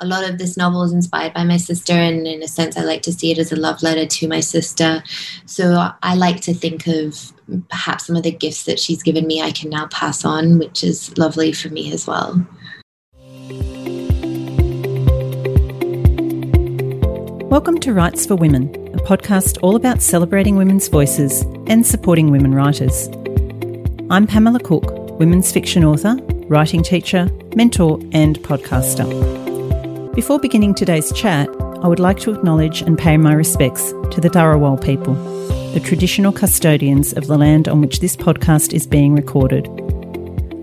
a 0.00 0.06
lot 0.06 0.28
of 0.28 0.38
this 0.38 0.56
novel 0.56 0.84
is 0.84 0.92
inspired 0.92 1.34
by 1.34 1.42
my 1.42 1.56
sister, 1.56 1.92
and 1.92 2.26
in 2.26 2.40
a 2.42 2.48
sense, 2.48 2.76
I 2.76 2.82
like 2.82 3.02
to 3.02 3.12
see 3.12 3.32
it 3.32 3.38
as 3.38 3.50
a 3.50 3.56
love 3.56 3.82
letter 3.82 4.06
to 4.06 4.28
my 4.28 4.38
sister. 4.38 5.02
So 5.46 5.90
I 6.02 6.14
like 6.14 6.40
to 6.42 6.54
think 6.54 6.86
of 6.86 7.32
perhaps 7.68 8.06
some 8.06 8.14
of 8.14 8.22
the 8.22 8.30
gifts 8.30 8.64
that 8.64 8.78
she's 8.78 9.02
given 9.02 9.26
me 9.26 9.42
I 9.42 9.50
can 9.50 9.70
now 9.70 9.88
pass 9.88 10.24
on, 10.24 10.58
which 10.60 10.84
is 10.84 11.16
lovely 11.18 11.52
for 11.52 11.68
me 11.70 11.92
as 11.92 12.06
well. 12.06 12.46
Welcome 17.50 17.80
to 17.80 17.92
Writes 17.92 18.24
for 18.24 18.36
Women, 18.36 18.66
a 18.94 18.98
podcast 18.98 19.58
all 19.62 19.74
about 19.74 20.00
celebrating 20.00 20.54
women's 20.54 20.86
voices 20.86 21.42
and 21.66 21.84
supporting 21.84 22.30
women 22.30 22.54
writers. 22.54 23.08
I'm 24.10 24.28
Pamela 24.28 24.60
Cook, 24.60 25.18
women's 25.18 25.50
fiction 25.50 25.84
author, 25.84 26.16
writing 26.46 26.84
teacher, 26.84 27.28
mentor, 27.56 27.98
and 28.12 28.38
podcaster. 28.38 29.37
Before 30.18 30.40
beginning 30.40 30.74
today's 30.74 31.12
chat, 31.12 31.48
I 31.80 31.86
would 31.86 32.00
like 32.00 32.18
to 32.22 32.34
acknowledge 32.34 32.82
and 32.82 32.98
pay 32.98 33.16
my 33.16 33.32
respects 33.32 33.92
to 34.10 34.20
the 34.20 34.28
Dharawal 34.28 34.84
people, 34.84 35.14
the 35.74 35.78
traditional 35.78 36.32
custodians 36.32 37.12
of 37.12 37.28
the 37.28 37.38
land 37.38 37.68
on 37.68 37.80
which 37.80 38.00
this 38.00 38.16
podcast 38.16 38.72
is 38.72 38.84
being 38.84 39.14
recorded, 39.14 39.68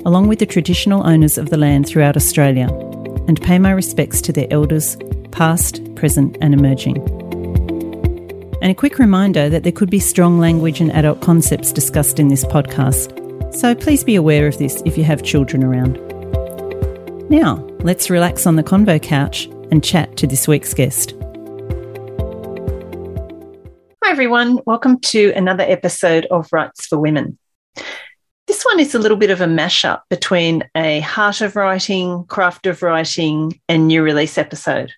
along 0.06 0.28
with 0.28 0.40
the 0.40 0.46
traditional 0.46 1.08
owners 1.08 1.38
of 1.38 1.52
the 1.52 1.58
land 1.58 1.88
throughout 1.88 2.18
Australia, 2.18 2.68
and 3.30 3.42
pay 3.42 3.58
my 3.58 3.72
respects 3.72 4.20
to 4.24 4.34
their 4.34 4.48
elders, 4.52 4.98
past, 5.32 5.80
present, 5.96 6.38
and 6.42 6.54
emerging. 6.54 6.98
And 8.62 8.72
a 8.72 8.76
quick 8.76 9.00
reminder 9.00 9.48
that 9.48 9.64
there 9.64 9.72
could 9.72 9.90
be 9.90 10.00
strong 10.00 10.38
language 10.38 10.82
and 10.82 10.92
adult 10.92 11.22
concepts 11.22 11.72
discussed 11.72 12.20
in 12.20 12.28
this 12.28 12.44
podcast, 12.44 13.56
so 13.56 13.74
please 13.74 14.04
be 14.04 14.16
aware 14.16 14.48
of 14.48 14.58
this 14.58 14.84
if 14.84 14.98
you 14.98 15.06
have 15.06 15.24
children 15.24 15.64
around. 15.64 15.98
Now, 17.30 17.56
let's 17.80 18.12
relax 18.12 18.46
on 18.46 18.56
the 18.56 18.64
convo 18.64 19.02
couch 19.02 19.50
and 19.76 19.84
chat 19.84 20.16
to 20.16 20.26
this 20.26 20.48
week's 20.48 20.74
guest. 20.74 21.14
Hi, 24.02 24.10
everyone. 24.10 24.60
Welcome 24.66 25.02
to 25.02 25.34
another 25.36 25.66
episode 25.68 26.26
of 26.32 26.48
Writes 26.54 26.86
for 26.86 26.98
Women. 26.98 27.38
This 28.48 28.64
one 28.64 28.80
is 28.80 28.96
a 28.96 29.00
little 29.00 29.18
bit 29.18 29.32
of 29.32 29.42
a 29.42 29.48
mashup 29.48 30.04
between 30.10 30.64
a 30.76 31.02
heart 31.02 31.42
of 31.42 31.58
writing, 31.58 32.24
craft 32.28 32.68
of 32.68 32.84
writing, 32.84 33.60
and 33.68 33.88
new 33.88 34.02
release 34.02 34.38
episode. 34.38 34.94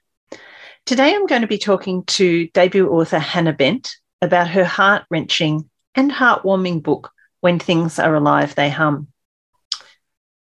Today, 0.86 1.16
I'm 1.16 1.26
going 1.26 1.42
to 1.42 1.48
be 1.48 1.58
talking 1.58 2.04
to 2.04 2.48
debut 2.50 2.88
author 2.88 3.18
Hannah 3.18 3.54
Bent 3.54 3.96
about 4.22 4.48
her 4.50 4.64
heart 4.64 5.06
wrenching 5.10 5.68
and 5.96 6.12
heartwarming 6.12 6.84
book, 6.84 7.12
When 7.42 7.58
Things 7.58 7.98
Are 7.98 8.14
Alive, 8.14 8.54
They 8.54 8.70
Hum. 8.70 9.08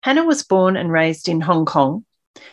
Hannah 0.02 0.26
was 0.26 0.42
born 0.42 0.76
and 0.76 0.92
raised 0.92 1.26
in 1.26 1.40
Hong 1.40 1.64
Kong. 1.64 2.04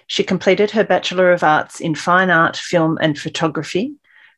She 0.08 0.24
completed 0.24 0.72
her 0.72 0.84
Bachelor 0.84 1.32
of 1.32 1.44
Arts 1.44 1.80
in 1.80 1.96
Fine 1.96 2.30
Art, 2.30 2.58
Film 2.58 2.98
and 3.02 3.18
Photography 3.18 3.94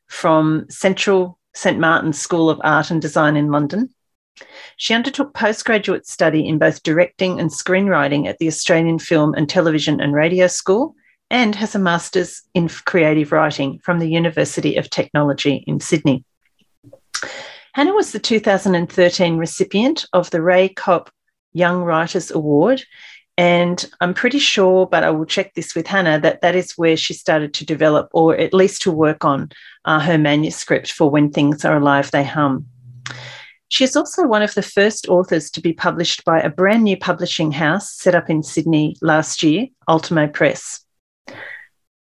from 0.07 0.65
Central 0.69 1.39
St 1.53 1.79
Martin's 1.79 2.19
School 2.19 2.49
of 2.49 2.61
Art 2.63 2.91
and 2.91 3.01
Design 3.01 3.35
in 3.35 3.51
London. 3.51 3.89
She 4.77 4.93
undertook 4.93 5.33
postgraduate 5.33 6.05
study 6.05 6.45
in 6.45 6.57
both 6.57 6.83
directing 6.83 7.39
and 7.39 7.49
screenwriting 7.49 8.27
at 8.27 8.37
the 8.37 8.47
Australian 8.47 8.99
Film 8.99 9.33
and 9.33 9.47
Television 9.47 10.01
and 10.01 10.13
Radio 10.13 10.47
School 10.47 10.95
and 11.29 11.55
has 11.55 11.73
a 11.73 11.79
master's 11.79 12.41
in 12.53 12.67
creative 12.67 13.31
writing 13.31 13.79
from 13.79 13.99
the 13.99 14.09
University 14.09 14.75
of 14.75 14.89
Technology 14.89 15.63
in 15.65 15.79
Sydney. 15.79 16.23
Hannah 17.73 17.93
was 17.93 18.11
the 18.11 18.19
2013 18.19 19.37
recipient 19.37 20.05
of 20.13 20.29
the 20.29 20.41
Ray 20.41 20.69
Koppe 20.69 21.09
Young 21.53 21.83
Writers 21.83 22.31
Award. 22.31 22.83
And 23.37 23.85
I'm 23.99 24.13
pretty 24.13 24.39
sure, 24.39 24.85
but 24.87 25.03
I 25.03 25.09
will 25.09 25.25
check 25.25 25.53
this 25.53 25.75
with 25.75 25.87
Hannah, 25.87 26.19
that 26.21 26.41
that 26.41 26.55
is 26.55 26.73
where 26.77 26.95
she 26.95 27.13
started 27.13 27.53
to 27.55 27.65
develop 27.65 28.09
or 28.13 28.35
at 28.35 28.53
least 28.53 28.81
to 28.83 28.91
work 28.91 29.25
on 29.25 29.51
uh, 29.83 29.99
her 29.99 30.17
manuscript 30.17 30.91
for 30.91 31.09
When 31.09 31.31
Things 31.31 31.65
Are 31.65 31.75
Alive, 31.75 32.11
They 32.11 32.23
Hum. 32.23 32.65
She 33.67 33.83
is 33.83 33.97
also 33.97 34.25
one 34.25 34.41
of 34.41 34.53
the 34.53 34.61
first 34.61 35.09
authors 35.09 35.49
to 35.51 35.59
be 35.59 35.73
published 35.73 36.23
by 36.23 36.39
a 36.39 36.49
brand 36.49 36.83
new 36.83 36.95
publishing 36.95 37.51
house 37.51 37.91
set 37.91 38.15
up 38.15 38.29
in 38.29 38.41
Sydney 38.41 38.95
last 39.01 39.43
year, 39.43 39.67
Ultimo 39.89 40.27
Press. 40.27 40.85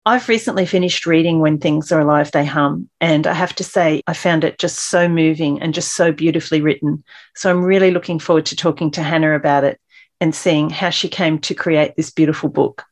I've 0.05 0.28
recently 0.28 0.66
finished 0.66 1.06
reading 1.06 1.38
When 1.38 1.59
Things 1.59 1.93
Are 1.93 2.00
Alive, 2.00 2.32
They 2.32 2.44
Hum, 2.44 2.91
and 3.00 3.28
I 3.28 3.34
have 3.34 3.55
to 3.56 3.65
say, 3.65 4.03
I 4.09 4.15
found 4.15 4.43
it 4.43 4.59
just 4.59 4.91
so 4.91 5.09
moving 5.09 5.62
and 5.62 5.72
just 5.72 5.94
so 5.94 6.11
beautifully 6.11 6.61
written. 6.61 7.05
So 7.37 7.49
I'm 7.49 7.62
really 7.62 7.93
looking 7.93 8.19
forward 8.19 8.47
to 8.47 8.56
talking 8.56 8.91
to 8.93 9.03
Hannah 9.05 9.37
about 9.37 9.62
it 9.62 9.78
and 10.22 10.33
seeing 10.33 10.71
how 10.71 10.88
she 10.88 11.09
came 11.09 11.37
to 11.41 11.53
create 11.53 11.97
this 11.97 12.12
beautiful 12.12 12.49
book. 12.49 12.84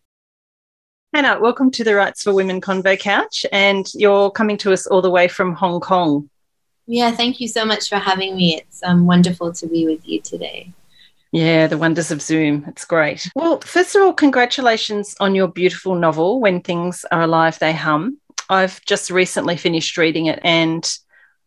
Hannah, 1.15 1.39
welcome 1.41 1.71
to 1.71 1.85
the 1.85 1.95
Writes 1.95 2.25
for 2.25 2.35
Women 2.35 2.61
Convo 2.61 2.99
Couch, 2.99 3.47
and 3.53 3.87
you're 3.95 4.33
coming 4.33 4.57
to 4.59 4.73
us 4.73 4.85
all 4.89 5.01
the 5.01 5.11
way 5.11 5.29
from 5.29 5.55
Hong 5.55 5.79
Kong. 5.79 6.29
Yeah, 6.89 7.13
thank 7.13 7.41
you 7.41 7.47
so 7.47 7.65
much 7.65 7.89
for 7.89 7.99
having 7.99 8.35
me. 8.35 8.57
It's 8.57 8.83
um, 8.83 9.07
wonderful 9.07 9.53
to 9.53 9.69
be 9.69 9.87
with 9.87 10.09
you 10.09 10.21
today. 10.21 10.73
Yeah, 11.31 11.69
the 11.69 11.79
wonders 11.79 12.11
of 12.11 12.21
Zoom. 12.21 12.65
It's 12.67 12.85
great. 12.85 13.31
Well, 13.37 13.61
first 13.61 13.95
of 13.95 14.03
all, 14.03 14.13
congratulations 14.13 15.15
on 15.21 15.37
your 15.37 15.47
beautiful 15.47 15.95
novel, 15.95 16.41
When 16.41 16.61
Things 16.61 17.05
Are 17.13 17.23
Alive, 17.23 17.61
They 17.61 17.75
Hum. 17.75 18.19
I've 18.49 18.85
just 18.87 19.09
recently 19.09 19.57
finished 19.57 19.97
reading 19.97 20.27
it 20.27 20.41
and 20.43 20.85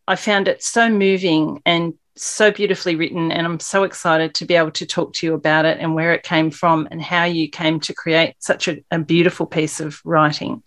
I 0.08 0.16
found 0.16 0.48
it 0.48 0.64
so 0.64 0.88
moving 0.88 1.62
and 1.66 1.96
so 2.16 2.52
beautifully 2.52 2.96
written. 2.96 3.32
And 3.32 3.46
I'm 3.46 3.60
so 3.60 3.84
excited 3.84 4.34
to 4.36 4.46
be 4.46 4.56
able 4.56 4.72
to 4.72 4.86
talk 4.86 5.14
to 5.14 5.26
you 5.26 5.34
about 5.34 5.66
it 5.66 5.80
and 5.80 5.96
where 5.96 6.14
it 6.14 6.24
came 6.24 6.52
from 6.52 6.88
and 6.92 7.02
how 7.02 7.26
you 7.26 7.50
came 7.50 7.80
to 7.82 7.94
create 7.94 8.36
such 8.40 8.68
a, 8.68 8.78
a 8.92 9.00
beautiful 9.00 9.46
piece 9.46 9.80
of 9.80 10.02
writing. 10.06 10.64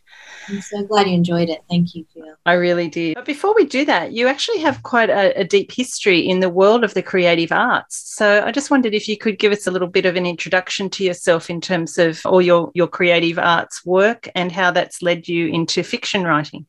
I'm 0.49 0.61
so 0.61 0.83
glad 0.85 1.09
you 1.09 1.15
enjoyed 1.15 1.49
it. 1.49 1.63
Thank 1.69 1.95
you, 1.95 2.07
Phil. 2.15 2.35
I 2.45 2.53
really 2.53 2.89
did. 2.89 3.15
But 3.15 3.25
before 3.25 3.55
we 3.55 3.65
do 3.65 3.85
that, 3.87 4.13
you 4.13 4.29
actually 4.29 4.59
have 4.59 4.83
quite 4.83 5.11
a, 5.11 5.41
a, 5.41 5.45
deep 5.45 5.73
history 5.73 6.21
in 6.21 6.41
the 6.41 6.49
world 6.49 6.85
of 6.85 6.95
the 6.95 7.03
creative 7.03 7.51
arts. 7.51 8.15
So 8.15 8.45
I 8.45 8.53
just 8.53 8.71
wondered 8.71 8.95
if 8.95 9.09
you 9.09 9.17
could 9.17 9.39
give 9.39 9.53
us 9.53 9.67
a 9.67 9.71
little 9.71 9.89
bit 9.89 10.07
of 10.07 10.15
an 10.15 10.27
introduction 10.27 10.89
to 10.91 11.05
yourself 11.05 11.51
in 11.51 11.61
terms 11.61 11.99
of 11.99 12.21
all 12.25 12.41
your, 12.41 12.71
your 12.75 12.87
creative 12.87 13.39
arts 13.39 13.85
work 13.85 14.29
and 14.35 14.53
how 14.53 14.71
that's 14.71 15.03
led 15.03 15.27
you 15.27 15.49
into 15.49 15.83
fiction 15.83 16.25
writing. 16.25 16.67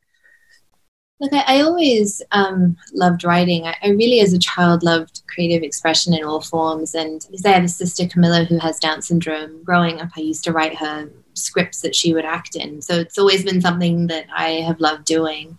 Look, 1.19 1.33
I, 1.33 1.43
I 1.47 1.61
always 1.61 2.21
um, 2.31 2.77
loved 2.93 3.23
writing. 3.23 3.65
I, 3.65 3.75
I, 3.81 3.89
really, 3.89 4.19
as 4.19 4.33
a 4.33 4.39
child, 4.39 4.83
loved 4.83 5.23
creative 5.27 5.63
expression 5.63 6.13
in 6.13 6.23
all 6.23 6.41
forms. 6.41 6.93
And 6.93 7.25
because 7.25 7.45
I 7.45 7.51
have 7.51 7.63
a 7.63 7.69
sister, 7.69 8.07
Camilla, 8.07 8.43
who 8.43 8.59
has 8.59 8.79
Down 8.79 9.01
syndrome, 9.01 9.63
growing 9.63 9.99
up, 9.99 10.09
I 10.15 10.21
used 10.21 10.43
to 10.43 10.51
write 10.51 10.75
her 10.77 11.09
scripts 11.33 11.81
that 11.81 11.95
she 11.95 12.13
would 12.13 12.25
act 12.25 12.55
in. 12.55 12.81
So 12.81 12.99
it's 12.99 13.17
always 13.17 13.43
been 13.43 13.61
something 13.61 14.07
that 14.07 14.25
I 14.35 14.61
have 14.67 14.79
loved 14.79 15.05
doing. 15.05 15.57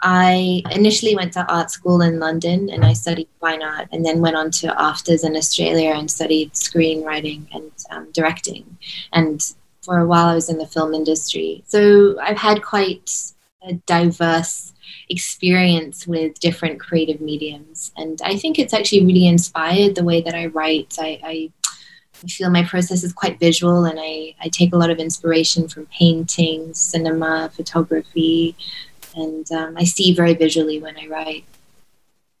I 0.00 0.62
initially 0.70 1.14
went 1.14 1.32
to 1.34 1.46
art 1.52 1.70
school 1.70 2.02
in 2.02 2.20
London 2.20 2.70
and 2.70 2.84
I 2.84 2.92
studied 2.92 3.28
fine 3.40 3.62
art, 3.62 3.88
and 3.92 4.04
then 4.04 4.20
went 4.20 4.36
on 4.36 4.50
to 4.52 4.68
AFTRS 4.68 5.24
in 5.24 5.36
Australia 5.36 5.90
and 5.90 6.10
studied 6.10 6.52
screenwriting 6.52 7.46
and 7.52 7.70
um, 7.90 8.10
directing. 8.12 8.78
And 9.12 9.44
for 9.82 9.98
a 9.98 10.06
while, 10.06 10.26
I 10.26 10.34
was 10.34 10.48
in 10.48 10.58
the 10.58 10.66
film 10.66 10.94
industry. 10.94 11.64
So 11.66 12.18
I've 12.20 12.36
had 12.36 12.62
quite 12.62 13.32
a 13.62 13.74
diverse 13.86 14.72
experience 15.10 16.06
with 16.06 16.38
different 16.40 16.80
creative 16.80 17.20
mediums. 17.20 17.92
And 17.96 18.20
I 18.22 18.36
think 18.36 18.58
it's 18.58 18.74
actually 18.74 19.04
really 19.06 19.26
inspired 19.26 19.94
the 19.94 20.04
way 20.04 20.20
that 20.20 20.34
I 20.34 20.46
write. 20.46 20.96
I, 20.98 21.20
I 21.24 21.50
feel 22.26 22.50
my 22.50 22.64
process 22.64 23.04
is 23.04 23.12
quite 23.12 23.38
visual 23.38 23.84
and 23.84 23.98
I, 24.00 24.34
I 24.40 24.48
take 24.48 24.72
a 24.72 24.76
lot 24.76 24.90
of 24.90 24.98
inspiration 24.98 25.68
from 25.68 25.86
painting, 25.86 26.74
cinema, 26.74 27.50
photography, 27.54 28.56
and 29.14 29.50
um, 29.52 29.76
I 29.76 29.84
see 29.84 30.14
very 30.14 30.34
visually 30.34 30.80
when 30.80 30.96
I 30.96 31.06
write. 31.06 31.44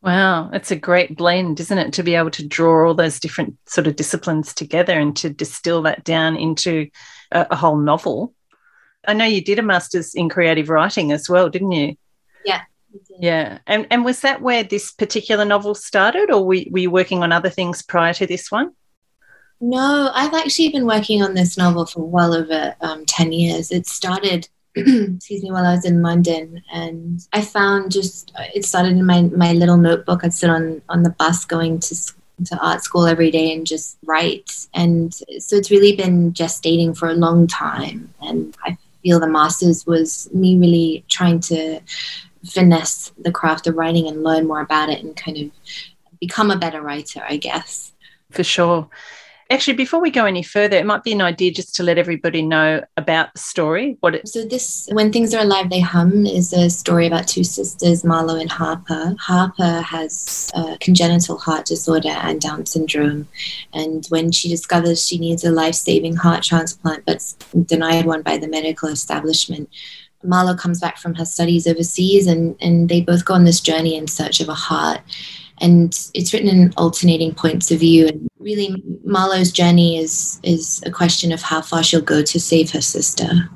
Wow, 0.00 0.48
that's 0.52 0.70
a 0.70 0.76
great 0.76 1.16
blend, 1.16 1.58
isn't 1.58 1.78
it? 1.78 1.92
To 1.94 2.04
be 2.04 2.14
able 2.14 2.30
to 2.30 2.46
draw 2.46 2.86
all 2.86 2.94
those 2.94 3.18
different 3.18 3.56
sort 3.66 3.88
of 3.88 3.96
disciplines 3.96 4.54
together 4.54 4.98
and 4.98 5.16
to 5.16 5.28
distill 5.28 5.82
that 5.82 6.04
down 6.04 6.36
into 6.36 6.88
a, 7.32 7.48
a 7.50 7.56
whole 7.56 7.76
novel. 7.76 8.32
I 9.06 9.14
know 9.14 9.24
you 9.24 9.42
did 9.42 9.58
a 9.58 9.62
master's 9.62 10.14
in 10.14 10.28
creative 10.28 10.68
writing 10.68 11.10
as 11.10 11.28
well, 11.28 11.48
didn't 11.48 11.72
you? 11.72 11.96
Yeah. 12.48 12.62
Yeah. 13.18 13.58
And, 13.66 13.86
and 13.90 14.04
was 14.04 14.20
that 14.20 14.40
where 14.40 14.64
this 14.64 14.90
particular 14.90 15.44
novel 15.44 15.74
started, 15.74 16.30
or 16.30 16.44
were, 16.44 16.62
were 16.70 16.78
you 16.78 16.90
working 16.90 17.22
on 17.22 17.30
other 17.30 17.50
things 17.50 17.82
prior 17.82 18.14
to 18.14 18.26
this 18.26 18.50
one? 18.50 18.72
No, 19.60 20.10
I've 20.14 20.34
actually 20.34 20.70
been 20.70 20.86
working 20.86 21.22
on 21.22 21.34
this 21.34 21.58
novel 21.58 21.84
for 21.84 22.00
well 22.00 22.34
over 22.34 22.74
um, 22.80 23.04
10 23.04 23.32
years. 23.32 23.70
It 23.70 23.86
started, 23.86 24.48
excuse 24.74 25.42
me, 25.42 25.50
while 25.50 25.66
I 25.66 25.74
was 25.74 25.84
in 25.84 26.00
London. 26.00 26.62
And 26.72 27.26
I 27.32 27.42
found 27.42 27.92
just, 27.92 28.32
it 28.54 28.64
started 28.64 28.92
in 28.92 29.04
my, 29.04 29.22
my 29.22 29.52
little 29.52 29.76
notebook. 29.76 30.24
I'd 30.24 30.32
sit 30.32 30.48
on, 30.48 30.80
on 30.88 31.02
the 31.02 31.10
bus 31.10 31.44
going 31.44 31.80
to, 31.80 31.96
to 32.46 32.58
art 32.62 32.82
school 32.82 33.06
every 33.06 33.30
day 33.30 33.52
and 33.52 33.66
just 33.66 33.98
write. 34.06 34.66
And 34.72 35.12
so 35.12 35.56
it's 35.56 35.72
really 35.72 35.94
been 35.94 36.32
gestating 36.32 36.96
for 36.96 37.08
a 37.08 37.14
long 37.14 37.46
time. 37.46 38.14
And 38.22 38.56
I 38.64 38.78
feel 39.02 39.20
the 39.20 39.26
master's 39.26 39.86
was 39.86 40.28
me 40.32 40.58
really 40.58 41.04
trying 41.08 41.40
to 41.40 41.80
finesse 42.44 43.12
the 43.18 43.32
craft 43.32 43.66
of 43.66 43.76
writing 43.76 44.06
and 44.08 44.22
learn 44.22 44.46
more 44.46 44.60
about 44.60 44.88
it 44.88 45.02
and 45.02 45.16
kind 45.16 45.38
of 45.38 45.50
become 46.20 46.50
a 46.50 46.56
better 46.58 46.82
writer, 46.82 47.22
I 47.28 47.36
guess. 47.36 47.92
For 48.30 48.44
sure. 48.44 48.88
Actually, 49.50 49.78
before 49.78 49.98
we 49.98 50.10
go 50.10 50.26
any 50.26 50.42
further, 50.42 50.76
it 50.76 50.84
might 50.84 51.02
be 51.02 51.12
an 51.12 51.22
idea 51.22 51.50
just 51.50 51.74
to 51.74 51.82
let 51.82 51.96
everybody 51.96 52.42
know 52.42 52.84
about 52.98 53.32
the 53.32 53.38
story. 53.40 53.96
What 54.00 54.16
it- 54.16 54.28
so 54.28 54.44
this, 54.44 54.86
when 54.92 55.10
things 55.10 55.32
are 55.32 55.40
alive, 55.40 55.70
they 55.70 55.80
hum, 55.80 56.26
is 56.26 56.52
a 56.52 56.68
story 56.68 57.06
about 57.06 57.26
two 57.26 57.44
sisters, 57.44 58.04
Marlowe 58.04 58.38
and 58.38 58.50
Harper. 58.50 59.16
Harper 59.18 59.80
has 59.80 60.50
a 60.54 60.76
congenital 60.80 61.38
heart 61.38 61.64
disorder 61.64 62.10
and 62.10 62.42
Down 62.42 62.66
syndrome, 62.66 63.26
and 63.72 64.04
when 64.10 64.32
she 64.32 64.50
discovers 64.50 65.06
she 65.06 65.16
needs 65.16 65.44
a 65.44 65.50
life-saving 65.50 66.16
heart 66.16 66.42
transplant, 66.42 67.06
but's 67.06 67.32
denied 67.64 68.04
one 68.04 68.20
by 68.20 68.36
the 68.36 68.48
medical 68.48 68.90
establishment. 68.90 69.70
Marlowe 70.22 70.56
comes 70.56 70.80
back 70.80 70.98
from 70.98 71.14
her 71.14 71.24
studies 71.24 71.66
overseas, 71.66 72.26
and, 72.26 72.56
and 72.60 72.88
they 72.88 73.00
both 73.00 73.24
go 73.24 73.34
on 73.34 73.44
this 73.44 73.60
journey 73.60 73.96
in 73.96 74.06
search 74.06 74.40
of 74.40 74.48
a 74.48 74.54
heart. 74.54 75.00
And 75.60 75.92
it's 76.14 76.32
written 76.32 76.48
in 76.48 76.72
alternating 76.76 77.34
points 77.34 77.70
of 77.70 77.80
view. 77.80 78.06
And 78.06 78.28
really 78.38 78.82
marlowe's 79.04 79.50
journey 79.50 79.98
is 79.98 80.38
is 80.42 80.82
a 80.86 80.90
question 80.90 81.32
of 81.32 81.42
how 81.42 81.60
far 81.60 81.82
she'll 81.82 82.00
go 82.00 82.22
to 82.22 82.40
save 82.40 82.70
her 82.70 82.80
sister. 82.80 83.48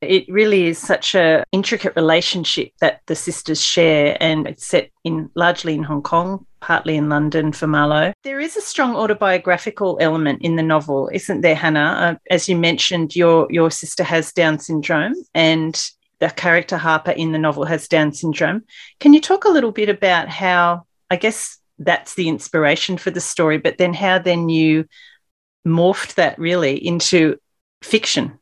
It 0.00 0.28
really 0.28 0.66
is 0.66 0.78
such 0.78 1.14
a 1.14 1.44
intricate 1.52 1.96
relationship 1.96 2.70
that 2.80 3.00
the 3.06 3.16
sisters 3.16 3.62
share 3.62 4.16
and 4.20 4.46
it's 4.46 4.66
set 4.66 4.90
in 5.04 5.30
largely 5.34 5.74
in 5.74 5.82
hong 5.82 6.02
kong 6.02 6.45
partly 6.60 6.96
in 6.96 7.08
london 7.08 7.52
for 7.52 7.66
Marlowe. 7.66 8.12
there 8.24 8.40
is 8.40 8.56
a 8.56 8.60
strong 8.60 8.96
autobiographical 8.96 9.98
element 10.00 10.42
in 10.42 10.56
the 10.56 10.62
novel 10.62 11.08
isn't 11.12 11.40
there 11.42 11.54
hannah 11.54 11.80
uh, 11.80 12.14
as 12.30 12.48
you 12.48 12.56
mentioned 12.56 13.14
your 13.14 13.46
your 13.50 13.70
sister 13.70 14.02
has 14.04 14.32
down 14.32 14.58
syndrome 14.58 15.14
and 15.34 15.90
the 16.18 16.30
character 16.30 16.76
Harper 16.76 17.10
in 17.10 17.32
the 17.32 17.38
novel 17.38 17.64
has 17.64 17.88
Down 17.88 18.12
syndrome. 18.12 18.64
Can 19.00 19.12
you 19.12 19.20
talk 19.20 19.44
a 19.44 19.50
little 19.50 19.72
bit 19.72 19.88
about 19.88 20.28
how, 20.28 20.86
I 21.10 21.16
guess 21.16 21.58
that's 21.78 22.14
the 22.14 22.28
inspiration 22.28 22.96
for 22.96 23.10
the 23.10 23.20
story, 23.20 23.58
but 23.58 23.78
then 23.78 23.92
how 23.92 24.18
then 24.18 24.48
you 24.48 24.86
morphed 25.66 26.14
that 26.14 26.38
really 26.38 26.76
into 26.76 27.36
fiction? 27.82 28.38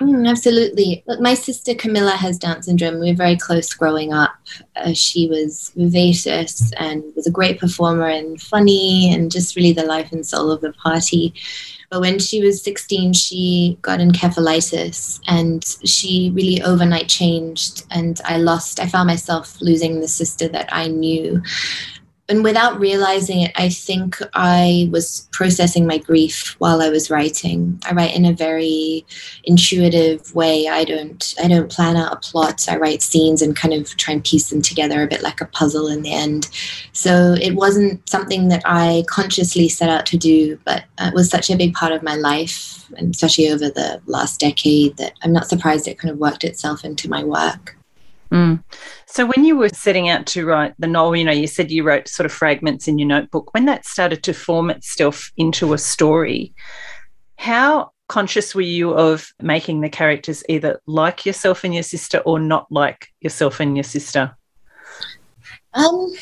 Mm, 0.00 0.28
absolutely. 0.28 1.04
Look, 1.06 1.20
my 1.20 1.34
sister 1.34 1.72
Camilla 1.72 2.10
has 2.12 2.36
Down 2.36 2.62
syndrome. 2.62 2.98
We 2.98 3.10
were 3.10 3.16
very 3.16 3.36
close 3.36 3.72
growing 3.72 4.12
up. 4.12 4.34
Uh, 4.74 4.92
she 4.92 5.28
was 5.28 5.70
vivacious 5.76 6.72
and 6.72 7.04
was 7.14 7.28
a 7.28 7.30
great 7.30 7.60
performer 7.60 8.08
and 8.08 8.40
funny 8.42 9.14
and 9.14 9.30
just 9.30 9.54
really 9.54 9.72
the 9.72 9.84
life 9.84 10.10
and 10.10 10.26
soul 10.26 10.50
of 10.50 10.62
the 10.62 10.72
party. 10.72 11.32
But 11.90 12.00
when 12.00 12.18
she 12.18 12.42
was 12.42 12.60
16, 12.60 13.12
she 13.12 13.78
got 13.82 14.00
encephalitis 14.00 15.20
and 15.28 15.64
she 15.84 16.32
really 16.34 16.60
overnight 16.62 17.08
changed. 17.08 17.84
And 17.92 18.20
I 18.24 18.38
lost, 18.38 18.80
I 18.80 18.88
found 18.88 19.06
myself 19.06 19.60
losing 19.60 20.00
the 20.00 20.08
sister 20.08 20.48
that 20.48 20.68
I 20.72 20.88
knew 20.88 21.40
and 22.26 22.42
without 22.42 22.80
realizing 22.80 23.42
it, 23.42 23.52
I 23.54 23.68
think 23.68 24.16
I 24.32 24.88
was 24.90 25.28
processing 25.30 25.86
my 25.86 25.98
grief 25.98 26.56
while 26.58 26.80
I 26.80 26.88
was 26.88 27.10
writing. 27.10 27.78
I 27.84 27.92
write 27.92 28.16
in 28.16 28.24
a 28.24 28.32
very 28.32 29.04
intuitive 29.44 30.34
way. 30.34 30.66
I 30.66 30.84
don't 30.84 31.34
I 31.42 31.48
don't 31.48 31.70
plan 31.70 31.98
out 31.98 32.14
a 32.14 32.16
plot. 32.16 32.66
I 32.66 32.78
write 32.78 33.02
scenes 33.02 33.42
and 33.42 33.54
kind 33.54 33.74
of 33.74 33.94
try 33.98 34.14
and 34.14 34.24
piece 34.24 34.48
them 34.48 34.62
together 34.62 35.02
a 35.02 35.06
bit 35.06 35.20
like 35.20 35.42
a 35.42 35.46
puzzle 35.46 35.86
in 35.88 36.00
the 36.00 36.14
end. 36.14 36.48
So 36.92 37.34
it 37.34 37.56
wasn't 37.56 38.08
something 38.08 38.48
that 38.48 38.62
I 38.64 39.04
consciously 39.06 39.68
set 39.68 39.90
out 39.90 40.06
to 40.06 40.16
do, 40.16 40.58
but 40.64 40.84
it 40.98 41.12
was 41.12 41.28
such 41.28 41.50
a 41.50 41.56
big 41.56 41.74
part 41.74 41.92
of 41.92 42.02
my 42.02 42.14
life, 42.14 42.90
and 42.96 43.14
especially 43.14 43.50
over 43.50 43.68
the 43.68 44.00
last 44.06 44.40
decade, 44.40 44.96
that 44.96 45.12
I'm 45.22 45.32
not 45.34 45.48
surprised 45.48 45.86
it 45.86 45.98
kind 45.98 46.10
of 46.10 46.18
worked 46.18 46.44
itself 46.44 46.86
into 46.86 47.10
my 47.10 47.22
work. 47.22 47.76
Mm. 48.30 48.64
So, 49.14 49.24
when 49.24 49.44
you 49.44 49.56
were 49.56 49.68
setting 49.68 50.08
out 50.08 50.26
to 50.26 50.44
write 50.44 50.74
the 50.76 50.88
novel, 50.88 51.14
you 51.14 51.24
know, 51.24 51.30
you 51.30 51.46
said 51.46 51.70
you 51.70 51.84
wrote 51.84 52.08
sort 52.08 52.26
of 52.26 52.32
fragments 52.32 52.88
in 52.88 52.98
your 52.98 53.06
notebook. 53.06 53.54
When 53.54 53.64
that 53.66 53.86
started 53.86 54.24
to 54.24 54.34
form 54.34 54.70
itself 54.70 55.30
into 55.36 55.72
a 55.72 55.78
story, 55.78 56.52
how 57.38 57.92
conscious 58.08 58.56
were 58.56 58.62
you 58.62 58.90
of 58.90 59.32
making 59.40 59.82
the 59.82 59.88
characters 59.88 60.42
either 60.48 60.80
like 60.88 61.24
yourself 61.24 61.62
and 61.62 61.72
your 61.72 61.84
sister 61.84 62.18
or 62.26 62.40
not 62.40 62.66
like 62.72 63.06
yourself 63.20 63.60
and 63.60 63.76
your 63.76 63.84
sister? 63.84 64.36
Um, 65.74 66.12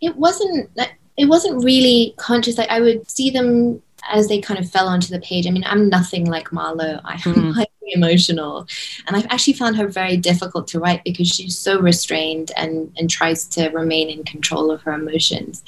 it 0.00 0.14
wasn't. 0.14 0.70
It 1.16 1.24
wasn't 1.24 1.64
really 1.64 2.14
conscious. 2.18 2.56
Like 2.56 2.70
I 2.70 2.80
would 2.80 3.10
see 3.10 3.30
them 3.30 3.82
as 4.08 4.28
they 4.28 4.40
kind 4.40 4.58
of 4.58 4.70
fell 4.70 4.88
onto 4.88 5.08
the 5.08 5.20
page. 5.20 5.46
I 5.46 5.50
mean, 5.50 5.64
I'm 5.66 5.88
nothing 5.88 6.26
like 6.26 6.52
Marlowe. 6.52 7.00
I 7.04 7.14
am 7.14 7.20
mm. 7.20 7.54
highly 7.54 7.66
emotional. 7.92 8.66
And 9.06 9.16
I've 9.16 9.26
actually 9.26 9.54
found 9.54 9.76
her 9.76 9.88
very 9.88 10.16
difficult 10.16 10.68
to 10.68 10.80
write 10.80 11.04
because 11.04 11.28
she's 11.28 11.58
so 11.58 11.80
restrained 11.80 12.52
and, 12.56 12.92
and 12.96 13.10
tries 13.10 13.46
to 13.48 13.68
remain 13.70 14.08
in 14.10 14.24
control 14.24 14.70
of 14.70 14.82
her 14.82 14.92
emotions. 14.92 15.62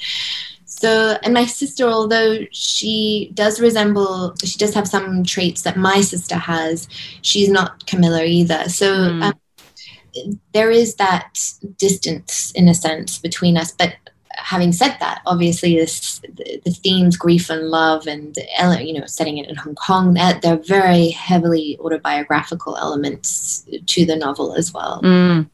So, 0.65 1.17
and 1.23 1.33
my 1.33 1.45
sister, 1.45 1.85
although 1.85 2.39
she 2.51 3.31
does 3.35 3.61
resemble, 3.61 4.35
she 4.43 4.57
does 4.57 4.73
have 4.73 4.87
some 4.87 5.23
traits 5.23 5.61
that 5.61 5.77
my 5.77 6.01
sister 6.01 6.35
has, 6.35 6.89
she's 7.21 7.47
not 7.47 7.85
Camilla 7.85 8.25
either. 8.25 8.67
So, 8.67 8.93
mm. 8.93 9.23
um, 9.23 10.39
there 10.53 10.71
is 10.71 10.95
that 10.95 11.39
distance 11.77 12.51
in 12.51 12.67
a 12.67 12.73
sense 12.73 13.17
between 13.17 13.57
us, 13.57 13.71
but 13.71 13.95
having 14.35 14.71
said 14.71 14.97
that, 14.99 15.21
obviously 15.25 15.75
this 15.77 16.19
the, 16.19 16.61
the, 16.65 16.71
themes 16.71 17.17
grief 17.17 17.49
and 17.49 17.69
love 17.69 18.07
and 18.07 18.37
you 18.81 18.93
know 18.93 19.05
setting 19.05 19.37
it 19.37 19.49
in 19.49 19.55
Hong 19.55 19.75
Kong 19.75 20.13
that 20.15 20.41
they're 20.41 20.57
very 20.57 21.09
heavily 21.09 21.77
autobiographical 21.79 22.77
elements 22.77 23.65
to 23.85 24.05
the 24.05 24.15
novel 24.15 24.55
as 24.55 24.73
well. 24.73 25.01
Mm. 25.01 25.49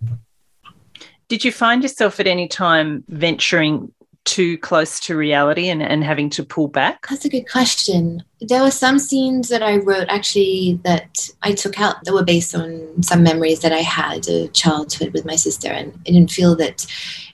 Did 1.28 1.46
you 1.46 1.52
find 1.52 1.84
yourself 1.84 2.20
at 2.20 2.28
any 2.28 2.48
time 2.48 3.04
venturing 3.08 3.92
too 4.26 4.58
close 4.60 5.00
to 5.00 5.18
reality 5.18 5.70
and, 5.70 5.82
and 5.82 6.04
having 6.04 6.30
to 6.30 6.44
pull 6.44 6.68
back? 6.68 7.08
That's 7.08 7.26
a 7.26 7.30
good 7.30 7.50
question. 7.50 8.24
There 8.42 8.62
were 8.62 8.72
some 8.72 9.00
scenes 9.00 9.50
that 9.50 9.64
I 9.64 9.78
wrote 9.78 10.08
actually 10.10 10.80
that 10.84 11.30
I 11.42 11.54
took 11.54 11.80
out 11.80 12.04
that 12.04 12.14
were 12.14 12.24
based 12.24 12.54
on 12.54 13.02
some 13.02 13.24
memories 13.24 13.62
that 13.62 13.72
I 13.72 13.80
had 13.80 14.28
of 14.30 14.54
childhood 14.54 15.14
with 15.14 15.26
my 15.26 15.36
sister. 15.36 15.70
And 15.70 15.94
I 16.06 16.12
didn't 16.12 16.32
feel 16.32 16.56
that 16.58 16.86